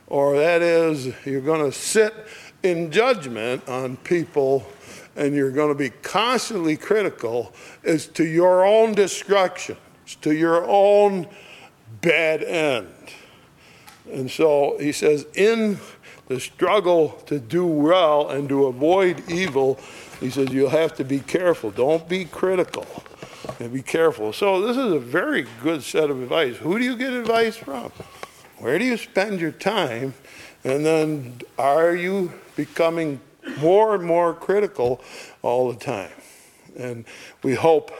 or 0.06 0.38
that 0.38 0.62
is, 0.62 1.12
you're 1.26 1.42
going 1.42 1.70
to 1.70 1.76
sit 1.76 2.14
in 2.62 2.90
judgment 2.90 3.68
on 3.68 3.98
people 3.98 4.66
and 5.14 5.34
you're 5.34 5.50
going 5.50 5.68
to 5.68 5.78
be 5.78 5.90
constantly 5.90 6.78
critical 6.78 7.52
as 7.84 8.06
to 8.06 8.24
your 8.24 8.64
own 8.64 8.94
destruction, 8.94 9.76
it's 10.04 10.14
to 10.14 10.32
your 10.32 10.64
own 10.64 11.26
bad 12.00 12.42
end. 12.42 12.88
And 14.10 14.30
so 14.30 14.78
he 14.80 14.92
says, 14.92 15.26
in 15.34 15.78
the 16.28 16.38
struggle 16.38 17.10
to 17.26 17.38
do 17.38 17.66
well 17.66 18.28
and 18.28 18.48
to 18.48 18.66
avoid 18.66 19.28
evil, 19.30 19.78
he 20.20 20.30
says 20.30 20.52
you'll 20.52 20.68
have 20.70 20.94
to 20.96 21.04
be 21.04 21.20
careful. 21.20 21.70
Don't 21.70 22.08
be 22.08 22.26
critical 22.26 22.86
and 23.58 23.72
be 23.72 23.82
careful. 23.82 24.32
So, 24.32 24.60
this 24.60 24.76
is 24.76 24.92
a 24.92 24.98
very 24.98 25.46
good 25.62 25.82
set 25.82 26.10
of 26.10 26.22
advice. 26.22 26.56
Who 26.56 26.78
do 26.78 26.84
you 26.84 26.96
get 26.96 27.12
advice 27.12 27.56
from? 27.56 27.90
Where 28.58 28.78
do 28.78 28.84
you 28.84 28.96
spend 28.96 29.40
your 29.40 29.52
time? 29.52 30.14
And 30.64 30.84
then, 30.84 31.40
are 31.58 31.94
you 31.94 32.32
becoming 32.56 33.20
more 33.58 33.94
and 33.94 34.04
more 34.04 34.34
critical 34.34 35.00
all 35.42 35.72
the 35.72 35.78
time? 35.78 36.10
And 36.76 37.04
we 37.42 37.54
hope 37.54 37.92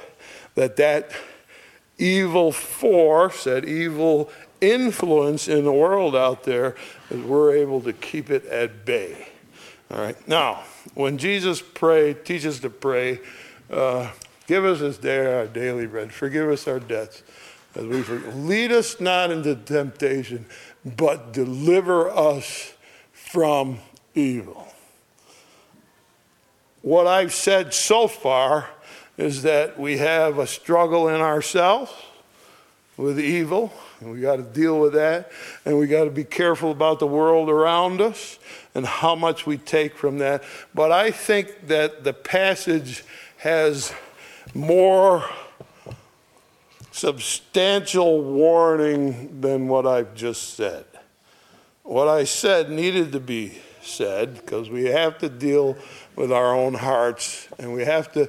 that 0.55 0.77
that 0.77 1.13
evil 1.99 2.53
force, 2.53 3.45
that 3.45 3.65
evil 3.65 4.31
influence 4.61 5.49
in 5.49 5.65
the 5.65 5.73
world 5.73 6.17
out 6.17 6.45
there 6.45 6.75
is 7.11 7.23
we're 7.23 7.55
able 7.55 7.81
to 7.83 7.93
keep 7.93 8.31
it 8.31 8.45
at 8.47 8.85
bay. 8.85 9.29
All 9.91 9.99
right. 9.99 10.29
Now, 10.29 10.65
when 10.95 11.19
Jesus 11.19 11.63
prayed, 11.63 12.25
teaches 12.25 12.61
to 12.61 12.71
pray, 12.71 13.21
uh, 13.71 14.11
give 14.47 14.65
us 14.65 14.81
this 14.81 14.99
day 14.99 15.35
our 15.35 15.47
daily 15.47 15.87
bread. 15.87 16.13
Forgive 16.13 16.51
us 16.51 16.69
our 16.69 16.81
debts 16.81 17.23
as 17.75 17.85
we 17.85 18.03
forgive. 18.03 18.37
Lead 18.37 18.73
us 18.73 19.01
not 19.01 19.31
into 19.31 19.55
temptation, 19.55 20.47
but 20.85 21.33
deliver 21.33 22.11
us 22.11 22.75
from 23.13 23.79
evil. 24.15 24.69
What 26.83 27.07
I've 27.07 27.35
said 27.35 27.75
so 27.75 28.09
far 28.09 28.69
is 29.17 29.43
that 29.43 29.79
we 29.79 29.99
have 29.99 30.39
a 30.39 30.47
struggle 30.47 31.09
in 31.09 31.21
ourselves 31.21 31.93
with 32.99 33.19
evil 33.19 33.73
and 34.01 34.13
we 34.13 34.21
got 34.21 34.37
to 34.37 34.43
deal 34.43 34.79
with 34.79 34.93
that. 34.93 35.31
And 35.65 35.79
we 35.79 35.87
got 35.87 36.05
to 36.05 36.11
be 36.11 36.25
careful 36.25 36.71
about 36.71 36.99
the 36.99 37.07
world 37.07 37.49
around 37.49 38.01
us 38.01 38.39
and 38.75 38.85
how 38.85 39.15
much 39.15 39.47
we 39.47 39.57
take 39.57 39.97
from 39.97 40.19
that. 40.19 40.45
But 40.75 40.93
I 40.93 41.11
think 41.11 41.69
that 41.69 42.05
the 42.05 42.13
passage 42.13 43.05
has 43.39 43.95
more 44.55 45.25
substantial 46.93 48.23
warning 48.23 49.41
than 49.41 49.69
what 49.69 49.87
I've 49.87 50.15
just 50.15 50.55
said. 50.55 50.85
What 51.85 52.09
I 52.09 52.25
said 52.25 52.71
needed 52.71 53.13
to 53.13 53.21
be 53.21 53.61
said 53.81 54.35
because 54.35 54.69
we 54.69 54.87
have 54.87 55.19
to 55.19 55.29
deal 55.29 55.79
with 56.17 56.31
our 56.31 56.55
own 56.55 56.75
hearts 56.75 57.49
and 57.59 57.73
we 57.73 57.85
have 57.85 58.13
to 58.13 58.29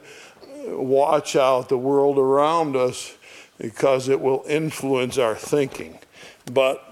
watch 0.67 1.35
out 1.35 1.69
the 1.69 1.77
world 1.77 2.17
around 2.17 2.75
us 2.75 3.15
because 3.59 4.09
it 4.09 4.19
will 4.19 4.43
influence 4.47 5.19
our 5.19 5.35
thinking. 5.35 5.99
But 6.51 6.83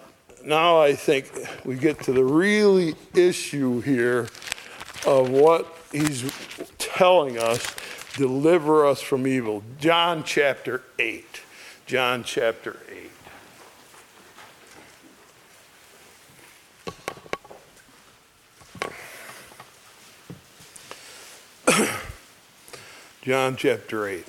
now 0.44 0.80
I 0.80 0.94
think 0.94 1.32
we 1.66 1.76
get 1.76 2.04
to 2.04 2.14
the 2.14 2.24
really 2.24 2.96
issue 3.16 3.82
here 3.82 4.28
of 5.06 5.30
what 5.30 5.74
he's 5.92 6.32
telling 6.78 7.40
us 7.40 7.76
deliver 8.16 8.86
us 8.86 9.02
from 9.02 9.26
evil. 9.28 9.64
John 9.80 10.24
chapter 10.24 10.84
8. 11.00 11.42
John 11.86 12.24
chapter 12.24 12.78
8. 21.68 21.88
John 23.22 23.56
chapter 23.56 24.08
8. 24.08 24.26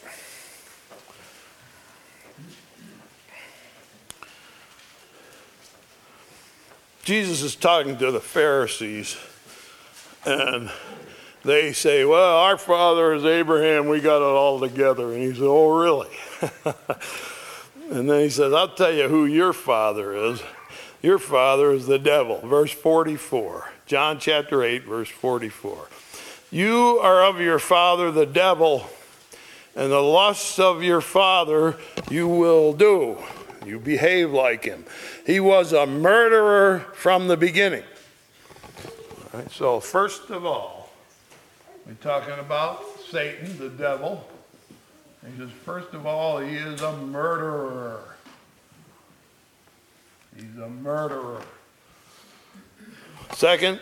Jesus 7.09 7.41
is 7.41 7.57
talking 7.57 7.97
to 7.97 8.11
the 8.11 8.21
Pharisees, 8.21 9.17
and 10.27 10.71
they 11.43 11.73
say, 11.73 12.05
Well, 12.05 12.37
our 12.37 12.59
father 12.59 13.15
is 13.15 13.25
Abraham, 13.25 13.89
we 13.89 14.03
got 14.03 14.19
it 14.19 14.25
all 14.25 14.61
together. 14.61 15.15
And 15.15 15.23
he 15.23 15.33
said, 15.33 15.45
Oh, 15.45 15.75
really? 15.75 16.11
and 17.91 18.11
then 18.11 18.21
he 18.21 18.29
says, 18.29 18.53
I'll 18.53 18.75
tell 18.75 18.93
you 18.93 19.09
who 19.09 19.25
your 19.25 19.55
father 19.55 20.13
is. 20.13 20.43
Your 21.01 21.19
father 21.19 21.71
is 21.71 21.87
the 21.87 21.99
devil. 21.99 22.47
Verse 22.47 22.73
44, 22.73 23.73
John 23.87 24.19
chapter 24.19 24.63
8, 24.63 24.85
verse 24.85 25.09
44. 25.09 25.89
You 26.51 26.99
are 27.01 27.25
of 27.25 27.41
your 27.41 27.59
father 27.59 28.11
the 28.11 28.27
devil, 28.27 28.85
and 29.75 29.91
the 29.91 30.03
lusts 30.03 30.59
of 30.59 30.83
your 30.83 31.01
father 31.01 31.79
you 32.11 32.29
will 32.29 32.75
do. 32.75 33.17
You 33.69 33.79
behave 33.79 34.33
like 34.33 34.65
him. 34.65 34.87
He 35.27 35.41
was 35.41 35.75
a 35.75 35.87
murderer 35.87 36.87
from 36.95 37.29
the 37.29 37.37
beginning. 37.37 37.85
so, 39.51 39.79
first 39.79 40.31
of 40.31 40.47
all, 40.47 40.91
we're 41.87 41.93
talking 41.95 42.39
about 42.39 42.83
Satan, 43.11 43.59
the 43.59 43.69
devil. 43.69 44.27
He 45.27 45.39
says, 45.39 45.51
first 45.65 45.93
of 45.93 46.07
all, 46.07 46.39
he 46.39 46.57
is 46.57 46.81
a 46.81 46.97
murderer. 46.97 48.17
He's 50.35 50.57
a 50.63 50.69
murderer. 50.69 51.43
Second, 53.35 53.81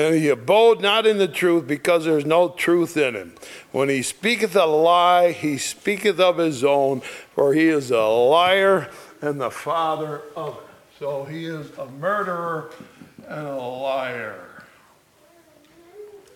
and 0.00 0.14
he 0.14 0.30
abode 0.30 0.80
not 0.80 1.06
in 1.06 1.18
the 1.18 1.28
truth 1.28 1.66
because 1.66 2.06
there's 2.06 2.24
no 2.24 2.48
truth 2.48 2.96
in 2.96 3.14
him. 3.14 3.34
When 3.70 3.90
he 3.90 4.00
speaketh 4.00 4.56
a 4.56 4.64
lie, 4.64 5.32
he 5.32 5.58
speaketh 5.58 6.18
of 6.18 6.38
his 6.38 6.64
own, 6.64 7.02
for 7.34 7.52
he 7.52 7.68
is 7.68 7.90
a 7.90 8.04
liar 8.04 8.90
and 9.20 9.38
the 9.38 9.50
father 9.50 10.22
of 10.34 10.54
it. 10.54 10.62
So 10.98 11.24
he 11.24 11.44
is 11.44 11.70
a 11.76 11.84
murderer 11.84 12.70
and 13.28 13.46
a 13.46 13.56
liar. 13.56 14.64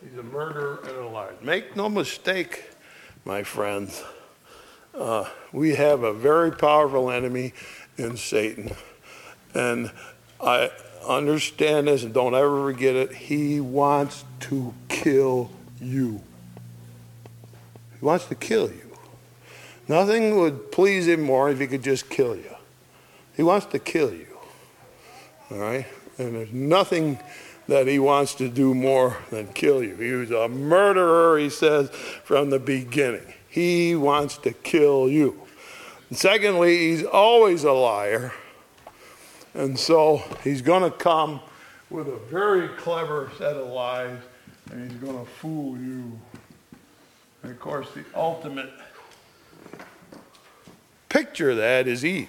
He's 0.03 0.19
a 0.19 0.23
murderer 0.23 0.81
and 0.87 0.97
a 0.99 1.09
liar. 1.09 1.33
Make 1.41 1.75
no 1.75 1.89
mistake, 1.89 2.65
my 3.25 3.45
friends, 3.45 4.05
uh, 4.95 5.25
we 5.53 5.75
have 5.75 6.03
a 6.03 6.13
very 6.13 6.53
powerful 6.53 7.11
enemy 7.11 7.55
in 7.97 8.19
Satan. 8.19 8.73
And 9.55 9.91
I 10.39 10.71
understand 11.07 11.89
this 11.89 12.03
and 12.03 12.13
don't 12.13 12.35
ever 12.35 12.73
forget 12.73 12.97
it. 12.97 13.13
He 13.13 13.61
wants 13.61 14.25
to 14.41 14.75
kill 14.89 15.51
you. 15.81 16.23
He 17.99 18.05
wants 18.05 18.27
to 18.27 18.35
kill 18.35 18.69
you. 18.69 18.81
Nothing 19.89 20.39
would 20.39 20.73
please 20.73 21.07
him 21.07 21.23
more 21.23 21.51
if 21.51 21.61
he 21.61 21.67
could 21.67 21.83
just 21.83 22.09
kill 22.09 22.35
you. 22.35 22.55
He 23.37 23.43
wants 23.43 23.67
to 23.67 23.79
kill 23.79 24.13
you. 24.13 24.27
All 25.51 25.59
right? 25.59 25.87
And 26.19 26.35
there's 26.35 26.53
nothing 26.53 27.19
that 27.67 27.87
he 27.87 27.99
wants 27.99 28.35
to 28.37 28.49
do 28.49 28.75
more 28.75 29.17
than 29.31 29.49
kill 29.49 29.83
you. 29.83 29.97
He 29.97 30.13
was 30.13 30.31
a 30.31 30.49
murderer, 30.49 31.39
he 31.39 31.51
says, 31.51 31.91
from 31.91 32.51
the 32.51 32.59
beginning. 32.59 33.35
He 33.49 33.95
wants 33.95 34.37
to 34.39 34.53
kill 34.53 35.09
you. 35.09 35.41
And 36.09 36.19
secondly, 36.19 36.77
he's 36.91 37.05
always 37.05 37.65
a 37.65 37.73
liar. 37.73 38.33
And 39.55 39.79
so 39.79 40.23
he's 40.43 40.63
going 40.63 40.83
to 40.83 40.97
come 40.97 41.41
with 41.89 42.09
a 42.09 42.19
very 42.31 42.69
clever 42.69 43.31
set 43.39 43.57
of 43.57 43.69
lies 43.69 44.19
and 44.71 44.91
he's 44.91 45.01
going 45.01 45.19
to 45.19 45.31
fool 45.31 45.79
you. 45.79 46.19
And 47.43 47.53
of 47.53 47.61
course, 47.61 47.89
the 47.95 48.05
ultimate 48.15 48.71
picture 51.09 51.51
of 51.51 51.59
that 51.59 51.87
is 51.87 52.05
Eve. 52.05 52.29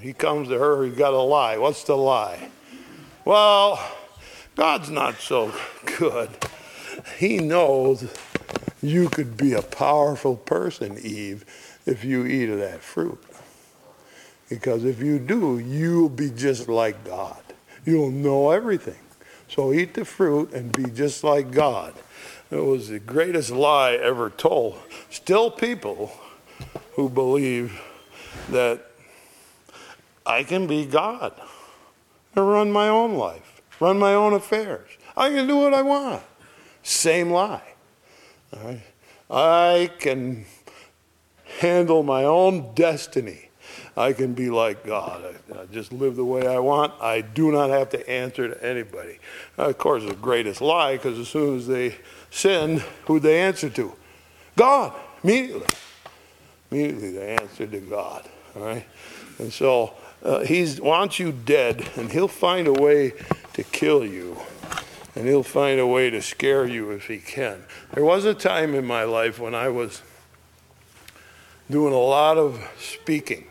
He 0.00 0.12
comes 0.12 0.48
to 0.48 0.58
her, 0.58 0.84
he's 0.84 0.94
got 0.94 1.14
a 1.14 1.20
lie. 1.20 1.56
What's 1.56 1.84
the 1.84 1.96
lie? 1.96 2.50
Well, 3.24 3.80
God's 4.54 4.90
not 4.90 5.16
so 5.16 5.52
good. 5.98 6.30
He 7.18 7.38
knows 7.38 8.12
you 8.82 9.08
could 9.08 9.36
be 9.36 9.54
a 9.54 9.62
powerful 9.62 10.36
person, 10.36 10.98
Eve, 10.98 11.44
if 11.86 12.04
you 12.04 12.26
eat 12.26 12.50
of 12.50 12.58
that 12.58 12.80
fruit. 12.80 13.20
Because 14.48 14.84
if 14.84 15.00
you 15.00 15.18
do, 15.18 15.58
you'll 15.58 16.08
be 16.08 16.30
just 16.30 16.68
like 16.68 17.04
God. 17.04 17.42
You'll 17.84 18.10
know 18.10 18.50
everything. 18.50 18.98
So 19.48 19.72
eat 19.72 19.94
the 19.94 20.04
fruit 20.04 20.52
and 20.52 20.72
be 20.72 20.90
just 20.90 21.24
like 21.24 21.50
God. 21.50 21.94
It 22.50 22.64
was 22.64 22.88
the 22.88 22.98
greatest 22.98 23.50
lie 23.50 23.92
ever 23.92 24.30
told. 24.30 24.78
Still, 25.10 25.50
people 25.50 26.12
who 26.92 27.08
believe 27.08 27.80
that 28.50 28.86
I 30.26 30.42
can 30.42 30.66
be 30.66 30.86
God 30.86 31.32
and 32.34 32.48
run 32.48 32.70
my 32.70 32.88
own 32.88 33.14
life, 33.14 33.62
run 33.80 33.98
my 33.98 34.14
own 34.14 34.32
affairs. 34.32 34.88
I 35.16 35.30
can 35.30 35.46
do 35.46 35.56
what 35.56 35.74
I 35.74 35.82
want. 35.82 36.22
Same 36.82 37.30
lie. 37.30 37.74
I 39.30 39.90
can 39.98 40.44
handle 41.60 42.02
my 42.02 42.24
own 42.24 42.74
destiny. 42.74 43.50
I 43.96 44.12
can 44.12 44.34
be 44.34 44.50
like 44.50 44.84
God. 44.84 45.24
I, 45.24 45.60
I, 45.60 45.66
just 45.66 45.92
live 45.92 46.16
the 46.16 46.24
way 46.24 46.46
I 46.46 46.58
want. 46.58 46.92
I 47.00 47.20
do 47.20 47.52
not 47.52 47.70
have 47.70 47.90
to 47.90 48.10
answer 48.10 48.48
to 48.48 48.64
anybody. 48.64 49.18
of 49.56 49.78
course, 49.78 50.04
the 50.04 50.14
greatest 50.14 50.60
lie, 50.60 50.96
because 50.96 51.18
as 51.18 51.28
soon 51.28 51.56
as 51.58 51.66
they 51.66 51.96
sin, 52.30 52.82
who 53.06 53.20
they 53.20 53.40
answer 53.40 53.70
to? 53.70 53.92
God, 54.56 54.92
immediately. 55.22 55.68
Immediately 56.70 57.10
they 57.12 57.36
answer 57.36 57.66
to 57.66 57.80
God. 57.80 58.28
All 58.56 58.64
right? 58.64 58.86
And 59.38 59.52
so 59.52 59.94
uh, 60.24 60.40
he 60.40 60.66
wants 60.80 61.20
you 61.20 61.30
dead, 61.30 61.88
and 61.96 62.10
he'll 62.10 62.28
find 62.28 62.66
a 62.66 62.72
way 62.72 63.12
to 63.52 63.62
kill 63.62 64.04
you. 64.04 64.38
And 65.16 65.28
he'll 65.28 65.44
find 65.44 65.78
a 65.78 65.86
way 65.86 66.10
to 66.10 66.20
scare 66.20 66.66
you 66.66 66.90
if 66.90 67.06
he 67.06 67.18
can. 67.18 67.62
There 67.92 68.04
was 68.04 68.24
a 68.24 68.34
time 68.34 68.74
in 68.74 68.84
my 68.84 69.04
life 69.04 69.38
when 69.38 69.54
I 69.54 69.68
was 69.68 70.02
doing 71.70 71.94
a 71.94 71.98
lot 71.98 72.36
of 72.36 72.68
speaking. 72.80 73.46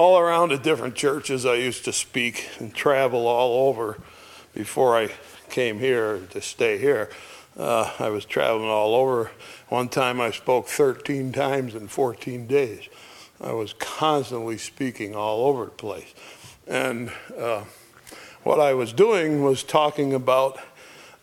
All 0.00 0.18
around 0.18 0.48
the 0.48 0.56
different 0.56 0.94
churches, 0.94 1.44
I 1.44 1.56
used 1.56 1.84
to 1.84 1.92
speak 1.92 2.48
and 2.58 2.74
travel 2.74 3.26
all 3.26 3.68
over 3.68 3.98
before 4.54 4.96
I 4.96 5.10
came 5.50 5.78
here 5.78 6.20
to 6.30 6.40
stay 6.40 6.78
here. 6.78 7.10
Uh, 7.54 7.92
I 7.98 8.08
was 8.08 8.24
traveling 8.24 8.70
all 8.70 8.94
over. 8.94 9.30
One 9.68 9.90
time 9.90 10.18
I 10.18 10.30
spoke 10.30 10.68
13 10.68 11.32
times 11.32 11.74
in 11.74 11.86
14 11.86 12.46
days. 12.46 12.88
I 13.42 13.52
was 13.52 13.74
constantly 13.74 14.56
speaking 14.56 15.14
all 15.14 15.44
over 15.44 15.66
the 15.66 15.72
place. 15.72 16.14
And 16.66 17.12
uh, 17.38 17.64
what 18.42 18.58
I 18.58 18.72
was 18.72 18.94
doing 18.94 19.44
was 19.44 19.62
talking 19.62 20.14
about 20.14 20.58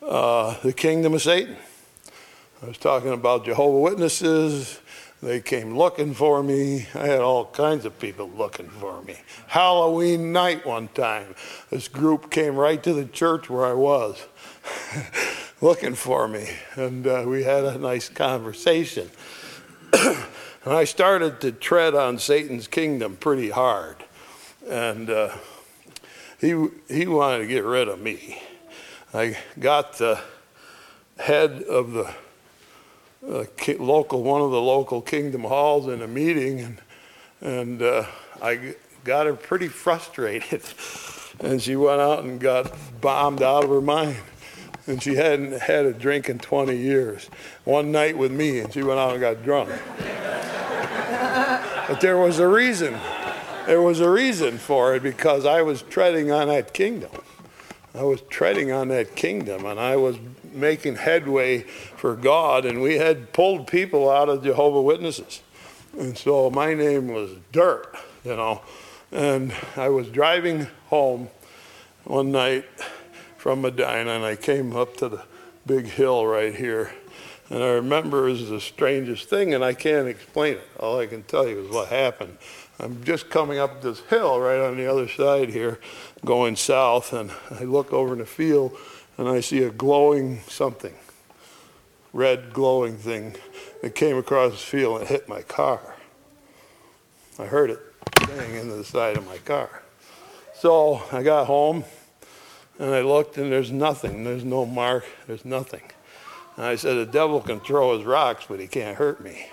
uh, 0.03 0.55
the 0.61 0.71
kingdom 0.71 1.15
of 1.15 1.23
Satan. 1.23 1.57
I 2.61 2.67
was 2.67 2.77
talking 2.77 3.11
about 3.11 3.43
Jehovah 3.43 3.79
Witnesses. 3.79 4.81
They 5.21 5.41
came 5.41 5.75
looking 5.75 6.13
for 6.13 6.43
me. 6.43 6.87
I 6.93 7.07
had 7.07 7.21
all 7.21 7.45
kinds 7.45 7.85
of 7.85 7.97
people 7.99 8.29
looking 8.29 8.69
for 8.69 9.01
me. 9.01 9.17
Halloween 9.47 10.31
night 10.31 10.65
one 10.65 10.89
time, 10.89 11.33
this 11.71 11.87
group 11.87 12.29
came 12.29 12.55
right 12.55 12.81
to 12.83 12.93
the 12.93 13.05
church 13.05 13.49
where 13.49 13.65
I 13.65 13.73
was 13.73 14.23
looking 15.61 15.95
for 15.95 16.27
me. 16.27 16.47
And 16.75 17.07
uh, 17.07 17.23
we 17.25 17.43
had 17.43 17.65
a 17.65 17.77
nice 17.77 18.09
conversation. 18.09 19.09
And 20.67 20.75
I 20.75 20.83
started 20.83 21.39
to 21.41 21.53
tread 21.53 21.95
on 21.95 22.19
Satan's 22.19 22.67
kingdom 22.67 23.15
pretty 23.15 23.51
hard. 23.51 23.95
And 24.69 25.09
uh, 25.09 25.29
he, 26.41 26.67
he 26.89 27.07
wanted 27.07 27.37
to 27.37 27.47
get 27.47 27.63
rid 27.63 27.87
of 27.87 28.01
me. 28.01 28.41
I 29.13 29.37
got 29.57 29.97
the 29.97 30.19
head 31.17 31.63
of 31.63 31.93
the 31.93 32.13
local, 33.21 34.23
one 34.23 34.41
of 34.41 34.51
the 34.51 34.61
local 34.61 35.01
kingdom 35.01 35.43
halls 35.43 35.87
in 35.87 36.01
a 36.01 36.07
meeting, 36.07 36.59
and, 36.59 36.81
and 37.41 37.81
uh, 37.81 38.05
I 38.41 38.75
got 39.03 39.25
her 39.25 39.33
pretty 39.33 39.67
frustrated. 39.67 40.63
and 41.39 41.61
she 41.61 41.75
went 41.75 42.01
out 42.01 42.23
and 42.23 42.39
got 42.39 42.73
bombed 43.01 43.41
out 43.41 43.63
of 43.63 43.69
her 43.69 43.81
mind 43.81 44.17
and 44.87 45.03
she 45.03 45.15
hadn't 45.15 45.59
had 45.61 45.85
a 45.85 45.93
drink 45.93 46.29
in 46.29 46.39
20 46.39 46.75
years. 46.75 47.29
One 47.65 47.91
night 47.91 48.17
with 48.17 48.31
me, 48.31 48.59
and 48.59 48.73
she 48.73 48.81
went 48.83 48.99
out 48.99 49.11
and 49.11 49.19
got 49.19 49.43
drunk. 49.43 49.69
but 51.87 51.99
there 51.99 52.17
was 52.17 52.39
a 52.39 52.47
reason. 52.47 52.97
There 53.65 53.81
was 53.81 53.99
a 53.99 54.09
reason 54.09 54.57
for 54.57 54.95
it 54.95 55.03
because 55.03 55.45
I 55.45 55.61
was 55.61 55.81
treading 55.81 56.31
on 56.31 56.47
that 56.47 56.73
kingdom. 56.73 57.11
I 57.95 58.03
was 58.03 58.21
treading 58.29 58.71
on 58.71 58.89
that 58.89 59.15
kingdom 59.15 59.65
and 59.65 59.79
I 59.79 59.95
was 59.95 60.17
making 60.53 60.95
headway 60.95 61.61
for 61.61 62.15
God, 62.15 62.65
and 62.65 62.81
we 62.81 62.97
had 62.97 63.33
pulled 63.33 63.67
people 63.67 64.09
out 64.09 64.29
of 64.29 64.43
Jehovah 64.43 64.81
Witnesses. 64.81 65.41
And 65.97 66.17
so 66.17 66.49
my 66.49 66.73
name 66.73 67.07
was 67.07 67.31
Dirt, 67.51 67.95
you 68.23 68.35
know. 68.35 68.61
And 69.11 69.53
I 69.75 69.89
was 69.89 70.09
driving 70.09 70.67
home 70.87 71.29
one 72.03 72.31
night 72.31 72.65
from 73.37 73.61
Medina, 73.61 74.11
and 74.11 74.25
I 74.25 74.35
came 74.35 74.75
up 74.75 74.97
to 74.97 75.09
the 75.09 75.23
big 75.65 75.85
hill 75.85 76.25
right 76.25 76.53
here. 76.53 76.91
And 77.49 77.63
I 77.63 77.69
remember 77.69 78.23
was 78.23 78.49
the 78.49 78.59
strangest 78.59 79.29
thing, 79.29 79.53
and 79.53 79.63
I 79.63 79.73
can't 79.73 80.07
explain 80.07 80.55
it. 80.55 80.67
All 80.79 80.99
I 80.99 81.05
can 81.05 81.23
tell 81.23 81.47
you 81.47 81.65
is 81.65 81.71
what 81.73 81.87
happened. 81.87 82.37
I'm 82.79 83.03
just 83.03 83.29
coming 83.31 83.57
up 83.57 83.81
this 83.81 84.01
hill 84.01 84.39
right 84.39 84.59
on 84.59 84.77
the 84.77 84.85
other 84.85 85.07
side 85.07 85.49
here, 85.49 85.79
going 86.23 86.55
south, 86.55 87.11
and 87.11 87.31
I 87.49 87.63
look 87.63 87.91
over 87.91 88.13
in 88.13 88.19
the 88.19 88.25
field 88.25 88.77
and 89.17 89.27
I 89.27 89.39
see 89.39 89.63
a 89.63 89.71
glowing 89.71 90.41
something, 90.47 90.93
red 92.13 92.53
glowing 92.53 92.97
thing 92.97 93.35
that 93.81 93.95
came 93.95 94.15
across 94.15 94.51
the 94.51 94.57
field 94.57 94.99
and 94.99 95.09
hit 95.09 95.27
my 95.27 95.41
car. 95.41 95.95
I 97.39 97.45
heard 97.45 97.71
it 97.71 97.79
bang 98.27 98.53
into 98.55 98.75
the 98.75 98.83
side 98.83 99.17
of 99.17 99.25
my 99.25 99.37
car. 99.39 99.81
So 100.53 101.01
I 101.11 101.23
got 101.23 101.47
home 101.47 101.83
and 102.77 102.93
I 102.93 103.01
looked 103.01 103.37
and 103.37 103.51
there's 103.51 103.71
nothing. 103.71 104.23
There's 104.23 104.43
no 104.43 104.67
mark. 104.67 105.05
There's 105.25 105.45
nothing. 105.45 105.83
And 106.55 106.65
I 106.65 106.75
said, 106.75 106.95
the 106.95 107.11
devil 107.11 107.41
can 107.41 107.59
throw 107.59 107.97
his 107.97 108.05
rocks, 108.05 108.45
but 108.47 108.59
he 108.59 108.67
can't 108.67 108.97
hurt 108.97 109.23
me 109.23 109.47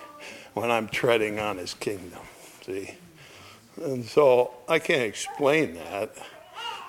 when 0.53 0.71
I'm 0.71 0.89
treading 0.89 1.39
on 1.39 1.57
his 1.57 1.73
kingdom. 1.73 2.21
See? 2.65 2.95
And 3.83 4.05
so 4.05 4.53
I 4.69 4.79
can't 4.79 5.03
explain 5.03 5.75
that. 5.75 6.15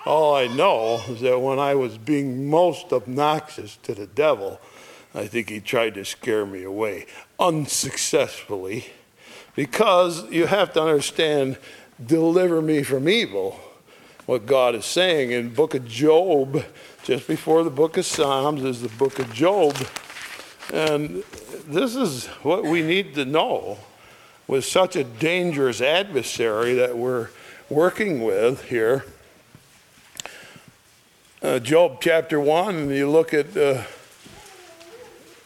All 0.04 0.36
I 0.36 0.46
know 0.46 1.02
is 1.08 1.20
that 1.22 1.40
when 1.40 1.58
I 1.58 1.74
was 1.74 1.98
being 1.98 2.48
most 2.48 2.92
obnoxious 2.92 3.76
to 3.82 3.94
the 3.94 4.06
devil, 4.06 4.60
I 5.14 5.26
think 5.26 5.48
he 5.48 5.60
tried 5.60 5.94
to 5.94 6.04
scare 6.04 6.46
me 6.46 6.62
away 6.62 7.06
unsuccessfully 7.40 8.86
because 9.56 10.30
you 10.30 10.46
have 10.46 10.72
to 10.74 10.82
understand 10.82 11.58
deliver 12.04 12.60
me 12.60 12.82
from 12.82 13.08
evil 13.08 13.58
what 14.26 14.44
god 14.44 14.74
is 14.74 14.84
saying. 14.84 15.30
In 15.30 15.54
book 15.54 15.74
of 15.74 15.88
job 15.88 16.64
just 17.02 17.26
before 17.26 17.64
the 17.64 17.70
book 17.70 17.96
of 17.96 18.04
psalms 18.04 18.62
is 18.62 18.82
the 18.82 18.88
book 18.90 19.18
of 19.18 19.32
job. 19.32 19.76
And 20.72 21.22
this 21.66 21.96
is 21.96 22.26
what 22.42 22.64
we 22.64 22.82
need 22.82 23.14
to 23.14 23.24
know 23.24 23.78
with 24.48 24.64
such 24.64 24.96
a 24.96 25.04
dangerous 25.04 25.80
adversary 25.80 26.74
that 26.74 26.96
we're 26.96 27.28
working 27.68 28.22
with 28.22 28.64
here. 28.64 29.04
Uh, 31.42 31.58
Job 31.58 31.98
chapter 32.00 32.40
1, 32.40 32.90
you 32.90 33.10
look 33.10 33.34
at 33.34 33.56
uh, 33.56 33.82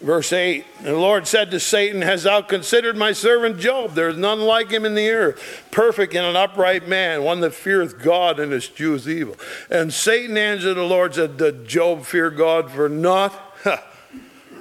verse 0.01 0.33
8. 0.33 0.65
And 0.79 0.87
the 0.87 0.97
Lord 0.97 1.27
said 1.27 1.51
to 1.51 1.61
Satan, 1.61 2.03
Has 2.03 2.25
thou 2.25 2.43
considered 2.43 2.97
my 2.97 3.13
servant 3.13 3.59
Job? 3.59 3.95
There 3.95 4.09
is 4.09 4.17
none 4.17 4.41
like 4.41 4.71
him 4.71 4.85
in 4.85 4.95
the 4.95 5.11
earth, 5.11 5.67
perfect 5.71 6.15
and 6.15 6.25
an 6.25 6.37
upright 6.37 6.87
man, 6.87 7.23
one 7.23 7.41
that 7.41 7.55
feareth 7.55 8.03
God 8.03 8.39
and 8.39 8.53
eschews 8.53 9.09
evil. 9.09 9.37
And 9.71 9.93
Satan 9.93 10.37
answered 10.37 10.75
the 10.75 10.85
Lord, 10.85 11.15
said, 11.15 11.37
Did 11.37 11.67
Job 11.67 12.05
fear 12.05 12.31
God 12.31 12.71
for 12.71 12.89
naught? 12.89 13.50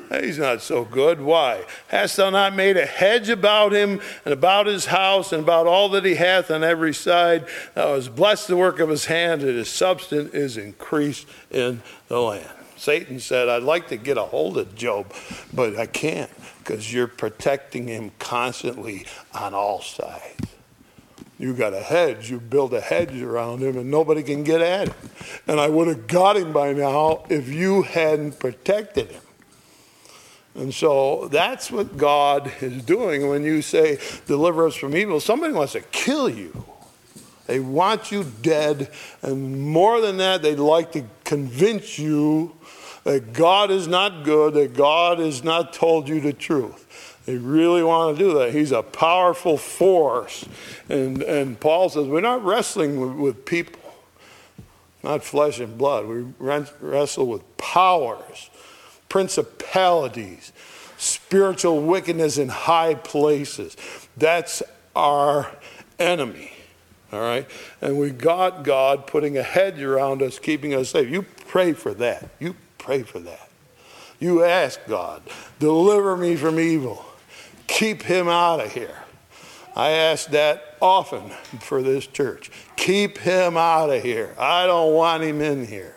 He's 0.10 0.40
not 0.40 0.62
so 0.62 0.86
good. 0.86 1.22
Why? 1.22 1.66
Hast 1.90 2.18
thou 2.18 2.32
not 2.32 2.56
made 2.56 2.78
a 2.78 2.86
hedge 2.86 3.30
about 3.30 3.74
him 3.74 4.02
and 4.26 4.34
about 4.34 4.66
his 4.66 4.88
house 4.88 5.32
and 5.32 5.44
about 5.44 5.68
all 5.68 5.90
that 5.90 6.04
he 6.04 6.16
hath 6.16 6.50
on 6.50 6.64
every 6.64 6.96
side? 6.96 7.48
Thou 7.76 7.94
hast 7.94 8.16
blessed 8.16 8.48
the 8.48 8.58
work 8.58 8.80
of 8.80 8.90
his 8.90 9.06
hand, 9.06 9.44
and 9.44 9.56
his 9.56 9.70
substance 9.70 10.34
is 10.34 10.58
increased 10.58 11.28
in 11.52 11.84
the 12.08 12.20
land. 12.20 12.50
Satan 12.76 13.20
said, 13.20 13.50
I'd 13.50 13.64
like 13.64 13.90
to 13.90 13.98
get 13.98 14.18
a 14.18 14.24
hold 14.24 14.58
of 14.58 14.74
Job, 14.74 15.14
but 15.54 15.78
I 15.78 15.86
can't 15.86 16.32
because 16.60 16.92
you're 16.92 17.08
protecting 17.08 17.88
him 17.88 18.12
constantly 18.18 19.06
on 19.34 19.54
all 19.54 19.82
sides. 19.82 20.48
You 21.38 21.54
got 21.54 21.74
a 21.74 21.82
hedge, 21.82 22.32
you 22.32 22.40
build 22.40 22.74
a 22.74 22.82
hedge 22.82 23.22
around 23.22 23.62
him, 23.62 23.78
and 23.78 23.92
nobody 23.92 24.24
can 24.24 24.44
get 24.44 24.62
at 24.62 24.88
him. 24.88 25.10
And 25.48 25.60
I 25.60 25.68
would 25.68 25.88
have 25.88 26.08
got 26.08 26.36
him 26.36 26.52
by 26.52 26.74
now 26.74 27.26
if 27.30 27.48
you 27.48 27.84
hadn't 27.84 28.40
protected 28.40 29.12
him. 29.12 29.22
And 30.60 30.74
so 30.74 31.30
that's 31.30 31.72
what 31.72 31.96
God 31.96 32.52
is 32.60 32.84
doing 32.84 33.30
when 33.30 33.46
you 33.46 33.62
say, 33.62 33.98
deliver 34.28 34.68
us 34.68 34.76
from 34.76 34.94
evil. 34.94 35.22
Somebody 35.22 35.54
wants 35.54 35.72
to 35.72 35.80
kill 35.80 36.28
you. 36.28 36.66
They 37.48 37.62
want 37.62 38.12
you 38.12 38.26
dead. 38.42 38.92
And 39.22 39.62
more 39.62 40.02
than 40.02 40.18
that, 40.18 40.42
they'd 40.42 40.60
like 40.60 40.92
to 40.92 41.06
convince 41.24 41.98
you 41.98 42.58
that 43.06 43.32
God 43.32 43.72
is 43.72 43.88
not 43.88 44.26
good, 44.26 44.54
that 44.56 44.74
God 44.74 45.20
has 45.20 45.46
not 45.46 45.72
told 45.72 46.10
you 46.10 46.20
the 46.20 46.34
truth. 46.34 47.22
They 47.26 47.38
really 47.38 47.82
want 47.82 48.18
to 48.18 48.22
do 48.24 48.34
that. 48.40 48.54
He's 48.54 48.74
a 48.74 48.84
powerful 48.84 49.58
force. 49.58 50.44
And, 50.90 51.24
and 51.24 51.58
Paul 51.58 51.88
says, 51.88 52.06
we're 52.06 52.20
not 52.20 52.44
wrestling 52.44 53.00
with, 53.00 53.18
with 53.18 53.46
people, 53.46 53.80
not 55.04 55.24
flesh 55.24 55.62
and 55.62 55.78
blood. 55.78 56.06
We 56.06 56.26
wrestle 56.38 57.28
with 57.28 57.58
powers 57.58 58.50
principalities, 59.10 60.54
spiritual 60.98 61.82
wickedness 61.82 62.38
in 62.38 62.50
high 62.50 62.96
places. 62.96 63.76
That's 64.16 64.64
our 64.96 65.52
enemy. 65.98 66.52
All 67.12 67.20
right? 67.20 67.48
And 67.82 67.98
we 67.98 68.12
got 68.12 68.64
God 68.64 69.08
putting 69.08 69.38
a 69.38 69.44
hedge 69.44 69.82
around 69.82 70.22
us, 70.22 70.38
keeping 70.40 70.74
us 70.74 70.90
safe. 70.90 71.10
You 71.10 71.24
pray 71.48 71.74
for 71.74 71.94
that. 71.96 72.30
You 72.40 72.56
pray 72.78 73.04
for 73.04 73.20
that. 73.20 73.50
You 74.20 74.44
ask 74.44 74.80
God, 74.88 75.24
deliver 75.60 76.18
me 76.18 76.36
from 76.36 76.60
evil. 76.60 77.06
Keep 77.68 78.04
him 78.04 78.28
out 78.28 78.60
of 78.60 78.74
here. 78.74 78.98
I 79.76 79.92
ask 79.92 80.30
that 80.32 80.76
often 80.82 81.30
for 81.62 81.82
this 81.82 82.06
church. 82.06 82.52
Keep 82.76 83.20
him 83.20 83.56
out 83.56 83.90
of 83.90 84.04
here. 84.04 84.36
I 84.38 84.66
don't 84.66 84.94
want 84.94 85.24
him 85.24 85.42
in 85.42 85.66
here. 85.66 85.96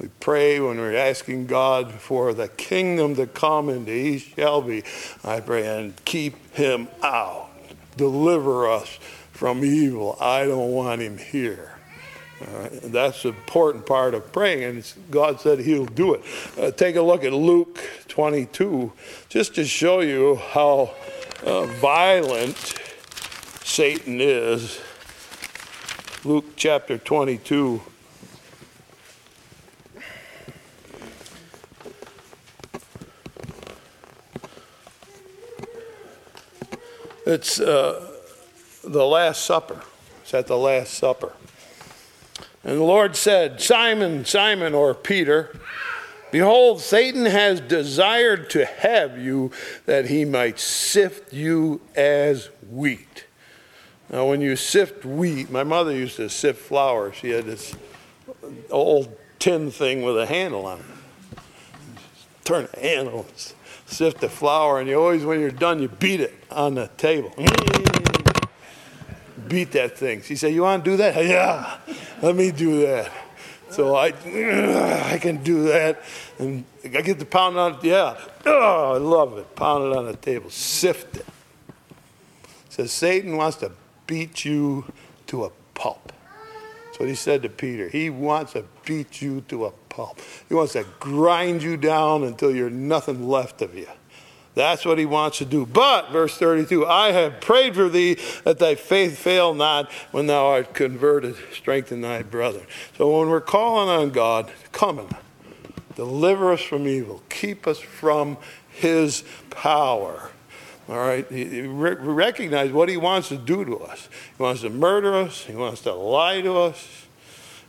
We 0.00 0.08
pray 0.20 0.60
when 0.60 0.78
we're 0.78 0.96
asking 0.96 1.46
God 1.46 1.92
for 1.92 2.32
the 2.32 2.48
kingdom 2.48 3.16
to 3.16 3.26
come 3.26 3.68
and 3.68 3.86
he 3.86 4.18
shall 4.18 4.62
be. 4.62 4.84
I 5.24 5.40
pray 5.40 5.66
and 5.66 5.94
keep 6.04 6.54
him 6.54 6.88
out. 7.02 7.50
Deliver 7.96 8.70
us 8.70 8.88
from 9.32 9.64
evil. 9.64 10.16
I 10.20 10.46
don't 10.46 10.72
want 10.72 11.00
him 11.00 11.18
here. 11.18 11.78
That's 12.40 13.24
an 13.24 13.30
important 13.30 13.86
part 13.86 14.14
of 14.14 14.32
praying, 14.32 14.62
and 14.62 14.92
God 15.10 15.40
said 15.40 15.58
He'll 15.58 15.86
do 15.86 16.14
it. 16.14 16.22
Uh, 16.56 16.70
take 16.70 16.94
a 16.94 17.02
look 17.02 17.24
at 17.24 17.32
Luke 17.32 17.80
22, 18.06 18.92
just 19.28 19.56
to 19.56 19.64
show 19.64 20.00
you 20.00 20.36
how 20.36 20.94
uh, 21.44 21.64
violent 21.64 22.56
Satan 23.64 24.20
is. 24.20 24.80
Luke 26.24 26.44
chapter 26.56 26.96
22. 26.96 27.82
It's 37.28 37.60
uh, 37.60 38.10
the 38.82 39.04
Last 39.04 39.44
Supper. 39.44 39.82
It's 40.22 40.32
at 40.32 40.46
the 40.46 40.56
Last 40.56 40.94
Supper. 40.94 41.34
And 42.64 42.78
the 42.78 42.84
Lord 42.84 43.16
said, 43.16 43.60
Simon, 43.60 44.24
Simon, 44.24 44.72
or 44.72 44.94
Peter, 44.94 45.54
behold, 46.32 46.80
Satan 46.80 47.26
has 47.26 47.60
desired 47.60 48.48
to 48.48 48.64
have 48.64 49.18
you 49.18 49.50
that 49.84 50.06
he 50.06 50.24
might 50.24 50.58
sift 50.58 51.34
you 51.34 51.82
as 51.94 52.48
wheat. 52.70 53.26
Now, 54.08 54.26
when 54.26 54.40
you 54.40 54.56
sift 54.56 55.04
wheat, 55.04 55.50
my 55.50 55.64
mother 55.64 55.92
used 55.92 56.16
to 56.16 56.30
sift 56.30 56.62
flour. 56.62 57.12
She 57.12 57.28
had 57.28 57.44
this 57.44 57.76
old 58.70 59.14
tin 59.38 59.70
thing 59.70 60.00
with 60.00 60.16
a 60.16 60.24
handle 60.24 60.64
on 60.64 60.78
it. 60.78 61.38
Turn 62.44 62.68
the 62.72 62.80
handle 62.80 63.26
sift 63.88 64.20
the 64.20 64.28
flour, 64.28 64.78
and 64.80 64.88
you 64.88 65.00
always, 65.00 65.24
when 65.24 65.40
you're 65.40 65.50
done, 65.50 65.80
you 65.80 65.88
beat 65.88 66.20
it 66.20 66.34
on 66.50 66.74
the 66.74 66.88
table. 66.96 67.30
Mm. 67.30 68.48
Beat 69.48 69.72
that 69.72 69.96
thing. 69.96 70.22
She 70.22 70.36
said, 70.36 70.52
You 70.52 70.62
want 70.62 70.84
to 70.84 70.90
do 70.90 70.96
that? 70.98 71.24
Yeah, 71.24 71.78
let 72.22 72.36
me 72.36 72.50
do 72.50 72.82
that. 72.82 73.10
So 73.70 73.94
I, 73.96 74.06
I 75.12 75.18
can 75.18 75.42
do 75.42 75.64
that. 75.64 76.02
And 76.38 76.64
I 76.84 77.02
get 77.02 77.18
the 77.18 77.26
pound 77.26 77.56
it 77.56 77.58
on 77.58 77.74
it. 77.74 77.84
Yeah. 77.84 78.18
Oh, 78.46 78.94
I 78.94 78.98
love 78.98 79.36
it. 79.36 79.54
Pound 79.56 79.92
it 79.92 79.96
on 79.96 80.06
the 80.06 80.16
table. 80.16 80.48
Sift 80.50 81.18
it. 81.18 81.26
Says 82.70 82.92
Satan 82.92 83.36
wants 83.36 83.58
to 83.58 83.72
beat 84.06 84.44
you 84.44 84.86
to 85.26 85.44
a 85.44 85.50
pulp. 85.74 86.12
That's 86.86 86.98
what 86.98 87.08
he 87.08 87.14
said 87.14 87.42
to 87.42 87.48
Peter. 87.48 87.88
He 87.88 88.08
wants 88.08 88.52
to 88.52 88.64
beat 88.88 89.20
you 89.20 89.42
to 89.42 89.66
a 89.66 89.70
pulp. 89.90 90.18
He 90.48 90.54
wants 90.54 90.72
to 90.72 90.86
grind 90.98 91.62
you 91.62 91.76
down 91.76 92.24
until 92.24 92.50
you're 92.50 92.70
nothing 92.70 93.28
left 93.28 93.60
of 93.60 93.74
you. 93.74 93.86
That's 94.54 94.86
what 94.86 94.98
he 94.98 95.04
wants 95.04 95.38
to 95.38 95.44
do. 95.44 95.66
But, 95.66 96.10
verse 96.10 96.38
32, 96.38 96.86
I 96.86 97.12
have 97.12 97.40
prayed 97.40 97.74
for 97.74 97.90
thee 97.90 98.16
that 98.44 98.58
thy 98.58 98.76
faith 98.76 99.18
fail 99.18 99.52
not 99.52 99.92
when 100.10 100.26
thou 100.26 100.46
art 100.46 100.72
converted. 100.72 101.36
Strengthen 101.52 102.00
thy 102.00 102.22
brother. 102.22 102.62
So 102.96 103.18
when 103.18 103.28
we're 103.28 103.42
calling 103.42 103.90
on 103.90 104.10
God, 104.10 104.50
come 104.72 104.98
and 104.98 105.14
deliver 105.94 106.50
us 106.50 106.62
from 106.62 106.88
evil, 106.88 107.22
keep 107.28 107.66
us 107.66 107.78
from 107.78 108.38
his 108.70 109.22
power. 109.50 110.30
All 110.88 110.96
right, 110.96 111.30
he, 111.30 111.60
recognize 111.66 112.72
what 112.72 112.88
he 112.88 112.96
wants 112.96 113.28
to 113.28 113.36
do 113.36 113.66
to 113.66 113.76
us. 113.80 114.08
He 114.38 114.42
wants 114.42 114.62
to 114.62 114.70
murder 114.70 115.14
us. 115.14 115.44
He 115.44 115.54
wants 115.54 115.82
to 115.82 115.92
lie 115.92 116.40
to 116.40 116.56
us. 116.56 117.07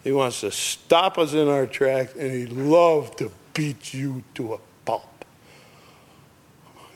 He 0.03 0.11
wants 0.11 0.41
to 0.41 0.51
stop 0.51 1.17
us 1.17 1.33
in 1.33 1.47
our 1.47 1.67
tracks, 1.67 2.13
and 2.13 2.31
he'd 2.31 2.51
love 2.51 3.15
to 3.17 3.31
beat 3.53 3.93
you 3.93 4.23
to 4.35 4.53
a 4.53 4.59
pulp. 4.85 5.25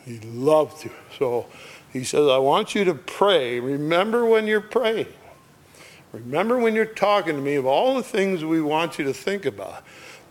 He'd 0.04 0.24
love 0.24 0.80
to. 0.80 0.90
So 1.18 1.46
he 1.92 2.04
says, 2.04 2.26
I 2.28 2.38
want 2.38 2.74
you 2.74 2.84
to 2.84 2.94
pray. 2.94 3.60
Remember 3.60 4.24
when 4.24 4.46
you're 4.46 4.60
praying. 4.60 5.06
Remember 6.12 6.58
when 6.58 6.74
you're 6.74 6.84
talking 6.84 7.34
to 7.34 7.42
me 7.42 7.56
of 7.56 7.66
all 7.66 7.96
the 7.96 8.02
things 8.02 8.44
we 8.44 8.60
want 8.60 8.98
you 8.98 9.04
to 9.04 9.12
think 9.12 9.44
about. 9.44 9.82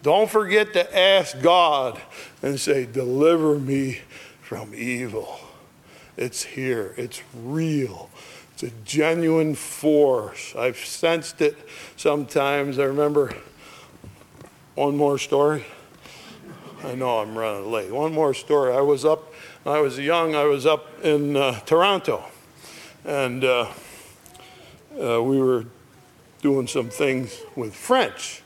Don't 0.01 0.29
forget 0.29 0.73
to 0.73 0.97
ask 0.97 1.39
God 1.41 2.01
and 2.41 2.59
say, 2.59 2.85
Deliver 2.85 3.59
me 3.59 4.01
from 4.41 4.73
evil. 4.73 5.39
It's 6.17 6.43
here, 6.43 6.93
it's 6.97 7.21
real. 7.33 8.09
It's 8.63 8.71
a 8.71 8.85
genuine 8.85 9.55
force. 9.55 10.55
I've 10.55 10.77
sensed 10.77 11.41
it 11.41 11.57
sometimes. 11.97 12.79
I 12.79 12.85
remember 12.85 13.35
one 14.75 14.95
more 14.95 15.17
story. 15.17 15.65
I 16.81 16.95
know 16.95 17.19
I'm 17.19 17.37
running 17.37 17.69
late. 17.69 17.91
One 17.91 18.13
more 18.13 18.33
story. 18.33 18.73
I 18.73 18.79
was 18.79 19.03
up, 19.03 19.33
I 19.65 19.81
was 19.81 19.99
young, 19.99 20.33
I 20.33 20.45
was 20.45 20.65
up 20.65 20.87
in 21.03 21.35
uh, 21.35 21.59
Toronto, 21.61 22.23
and 23.03 23.43
uh, 23.43 23.67
uh, 24.97 25.21
we 25.21 25.41
were 25.41 25.65
doing 26.41 26.67
some 26.67 26.89
things 26.89 27.41
with 27.57 27.75
French. 27.75 28.43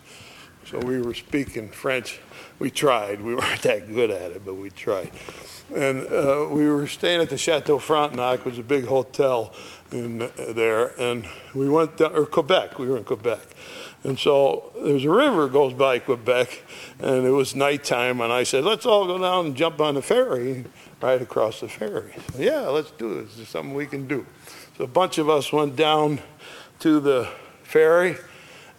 So 0.66 0.80
we 0.80 1.00
were 1.00 1.14
speaking 1.14 1.70
French. 1.70 2.20
We 2.58 2.72
tried. 2.72 3.22
We 3.22 3.36
weren't 3.36 3.62
that 3.62 3.88
good 3.88 4.10
at 4.10 4.32
it, 4.32 4.44
but 4.44 4.56
we 4.56 4.72
tried. 4.72 5.12
And 5.76 6.08
uh, 6.08 6.48
we 6.50 6.70
were 6.70 6.88
staying 6.88 7.22
at 7.22 7.30
the 7.30 7.38
Chateau 7.38 7.78
Frontenac, 7.78 8.46
which 8.46 8.54
was 8.54 8.60
a 8.60 8.64
big 8.64 8.86
hotel 8.86 9.54
in 9.92 10.22
uh, 10.22 10.30
there, 10.50 10.88
and 11.00 11.28
we 11.54 11.70
went 11.70 11.98
down, 11.98 12.16
or 12.16 12.26
Quebec. 12.26 12.80
We 12.80 12.88
were 12.88 12.98
in 12.98 13.04
Quebec, 13.04 13.42
and 14.04 14.18
so 14.18 14.72
there's 14.84 15.06
a 15.06 15.10
river 15.10 15.48
goes 15.48 15.74
by 15.74 16.00
Quebec, 16.00 16.64
and 17.00 17.26
it 17.26 17.32
was 17.32 17.56
nighttime, 17.56 18.22
and 18.22 18.32
I 18.32 18.44
said, 18.44 18.64
"Let's 18.64 18.86
all 18.86 19.06
go 19.06 19.18
down 19.18 19.48
and 19.48 19.56
jump 19.56 19.82
on 19.82 19.96
the 19.96 20.02
ferry, 20.02 20.66
right 21.02 21.22
across 21.22 21.62
the 21.62 21.70
ferry." 21.70 22.14
Yeah, 22.38 22.62
let's 22.68 22.92
do 22.92 23.24
this. 23.24 23.40
It's 23.40 23.50
something 23.50 23.74
we 23.74 23.86
can 23.86 24.08
do. 24.08 24.26
So 24.78 24.84
a 24.84 24.88
bunch 24.88 25.18
of 25.18 25.30
us 25.30 25.52
went 25.52 25.76
down 25.76 26.20
to 26.80 27.00
the 27.00 27.30
ferry 27.64 28.18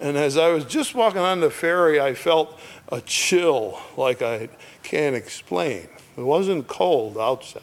and 0.00 0.16
as 0.16 0.36
I 0.36 0.48
was 0.48 0.64
just 0.64 0.94
walking 0.94 1.20
on 1.20 1.40
the 1.40 1.50
ferry, 1.50 2.00
I 2.00 2.14
felt 2.14 2.58
a 2.90 3.00
chill 3.00 3.80
like 3.96 4.22
I 4.22 4.48
can't 4.82 5.16
explain. 5.16 5.88
It 6.16 6.22
wasn't 6.22 6.68
cold 6.68 7.18
outside, 7.18 7.62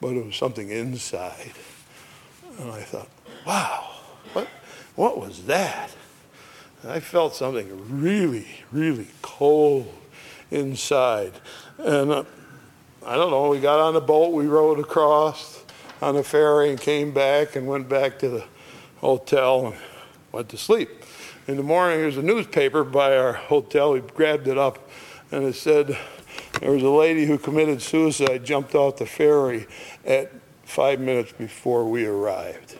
but 0.00 0.16
it 0.16 0.24
was 0.24 0.36
something 0.36 0.70
inside. 0.70 1.52
And 2.58 2.70
I 2.70 2.80
thought, 2.82 3.08
wow, 3.46 3.90
what, 4.32 4.48
what 4.96 5.20
was 5.20 5.44
that? 5.44 5.90
I 6.86 7.00
felt 7.00 7.34
something 7.34 8.00
really, 8.02 8.46
really 8.72 9.08
cold 9.22 9.92
inside. 10.50 11.32
And 11.78 12.10
uh, 12.10 12.24
I 13.04 13.16
don't 13.16 13.30
know, 13.30 13.48
we 13.50 13.60
got 13.60 13.80
on 13.80 13.94
the 13.94 14.00
boat, 14.00 14.32
we 14.32 14.46
rowed 14.46 14.78
across 14.78 15.64
on 16.02 16.14
the 16.14 16.24
ferry 16.24 16.70
and 16.70 16.80
came 16.80 17.12
back 17.12 17.56
and 17.56 17.66
went 17.66 17.88
back 17.88 18.18
to 18.20 18.28
the 18.28 18.44
hotel 19.00 19.66
and 19.66 19.76
went 20.32 20.48
to 20.50 20.56
sleep 20.56 20.88
in 21.50 21.56
the 21.56 21.62
morning, 21.64 21.98
there 21.98 22.06
was 22.06 22.16
a 22.16 22.22
newspaper 22.22 22.84
by 22.84 23.16
our 23.16 23.32
hotel. 23.32 23.92
We 23.92 24.00
grabbed 24.00 24.46
it 24.46 24.56
up, 24.56 24.88
and 25.32 25.44
it 25.44 25.54
said 25.54 25.98
there 26.60 26.70
was 26.70 26.82
a 26.82 26.88
lady 26.88 27.26
who 27.26 27.38
committed 27.38 27.82
suicide, 27.82 28.44
jumped 28.44 28.76
off 28.76 28.98
the 28.98 29.06
ferry 29.06 29.66
at 30.04 30.30
five 30.70 31.00
minutes 31.00 31.32
before 31.32 31.84
we 31.84 32.06
arrived. 32.06 32.78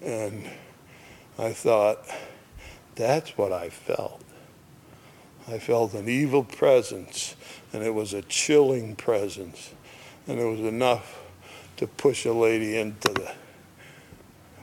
And 0.00 0.48
I 1.36 1.52
thought, 1.52 2.06
that's 2.94 3.36
what 3.36 3.52
I 3.52 3.70
felt. 3.70 4.22
I 5.48 5.58
felt 5.58 5.94
an 5.94 6.08
evil 6.08 6.44
presence, 6.44 7.34
and 7.72 7.82
it 7.82 7.92
was 7.92 8.14
a 8.14 8.22
chilling 8.22 8.94
presence, 8.94 9.74
and 10.28 10.38
it 10.38 10.44
was 10.44 10.60
enough 10.60 11.24
to 11.78 11.88
push 11.88 12.24
a 12.24 12.32
lady 12.32 12.78
into 12.78 13.12
the 13.12 13.32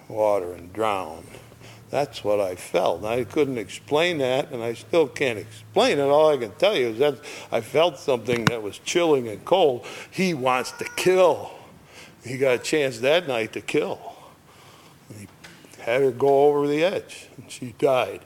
water 0.08 0.54
and 0.54 0.72
drown. 0.72 1.26
That's 1.90 2.24
what 2.24 2.40
I 2.40 2.56
felt. 2.56 3.04
I 3.04 3.26
couldn't 3.26 3.58
explain 3.58 4.20
that, 4.20 4.52
and 4.54 4.64
I 4.64 4.76
still 4.76 5.10
can't 5.10 5.38
explain 5.38 6.00
it. 6.00 6.04
All 6.04 6.30
I 6.30 6.38
can 6.38 6.52
tell 6.52 6.74
you 6.74 6.88
is 6.88 7.00
that 7.00 7.20
I 7.52 7.60
felt 7.60 8.00
something 8.00 8.46
that 8.46 8.64
was 8.64 8.80
chilling 8.80 9.28
and 9.28 9.44
cold. 9.44 9.86
He 10.10 10.34
wants 10.34 10.72
to 10.72 10.86
kill. 10.96 11.52
He 12.24 12.38
got 12.38 12.56
a 12.56 12.60
chance 12.60 13.00
that 13.00 13.28
night 13.28 13.54
to 13.54 13.62
kill. 13.62 14.00
He 15.18 15.28
had 15.80 16.02
her 16.02 16.12
go 16.12 16.46
over 16.46 16.68
the 16.68 16.84
edge, 16.84 17.28
and 17.38 17.50
she 17.50 17.74
died. 17.80 18.22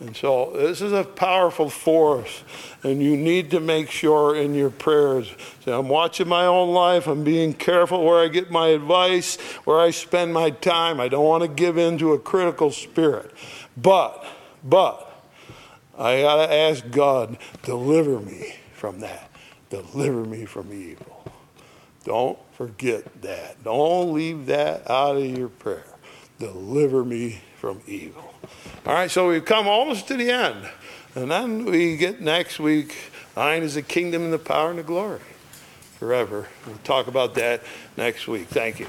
And 0.00 0.16
so 0.16 0.52
this 0.54 0.80
is 0.80 0.92
a 0.92 1.02
powerful 1.02 1.68
force, 1.68 2.44
and 2.84 3.02
you 3.02 3.16
need 3.16 3.50
to 3.50 3.58
make 3.58 3.90
sure 3.90 4.36
in 4.36 4.54
your 4.54 4.70
prayers. 4.70 5.28
Say, 5.64 5.72
I'm 5.72 5.88
watching 5.88 6.28
my 6.28 6.46
own 6.46 6.72
life. 6.72 7.08
I'm 7.08 7.24
being 7.24 7.52
careful 7.52 8.04
where 8.04 8.22
I 8.22 8.28
get 8.28 8.48
my 8.50 8.68
advice, 8.68 9.36
where 9.64 9.80
I 9.80 9.90
spend 9.90 10.32
my 10.32 10.50
time. 10.50 11.00
I 11.00 11.08
don't 11.08 11.24
want 11.24 11.42
to 11.42 11.48
give 11.48 11.78
in 11.78 11.98
to 11.98 12.12
a 12.12 12.18
critical 12.18 12.70
spirit. 12.70 13.32
But, 13.76 14.24
but, 14.62 15.04
I 15.98 16.22
got 16.22 16.46
to 16.46 16.54
ask 16.54 16.88
God, 16.90 17.36
deliver 17.64 18.20
me 18.20 18.54
from 18.74 19.00
that. 19.00 19.28
Deliver 19.68 20.24
me 20.24 20.44
from 20.44 20.72
evil. 20.72 21.24
Don't 22.04 22.38
forget 22.58 23.22
that. 23.22 23.62
Don't 23.62 24.12
leave 24.12 24.46
that 24.46 24.90
out 24.90 25.16
of 25.16 25.24
your 25.24 25.48
prayer. 25.48 25.86
Deliver 26.40 27.04
me 27.04 27.40
from 27.60 27.80
evil. 27.86 28.34
All 28.84 28.94
right, 28.94 29.08
so 29.08 29.28
we've 29.28 29.44
come 29.44 29.68
almost 29.68 30.08
to 30.08 30.16
the 30.16 30.28
end. 30.28 30.68
And 31.14 31.30
then 31.30 31.64
we 31.64 31.96
get 31.96 32.20
next 32.20 32.58
week, 32.58 32.96
thine 33.36 33.62
is 33.62 33.76
the 33.76 33.82
kingdom 33.82 34.22
and 34.24 34.32
the 34.32 34.40
power 34.40 34.70
and 34.70 34.78
the 34.80 34.82
glory 34.82 35.20
forever. 36.00 36.48
We'll 36.66 36.78
talk 36.78 37.06
about 37.06 37.36
that 37.36 37.62
next 37.96 38.26
week. 38.26 38.48
Thank 38.48 38.80
you. 38.80 38.88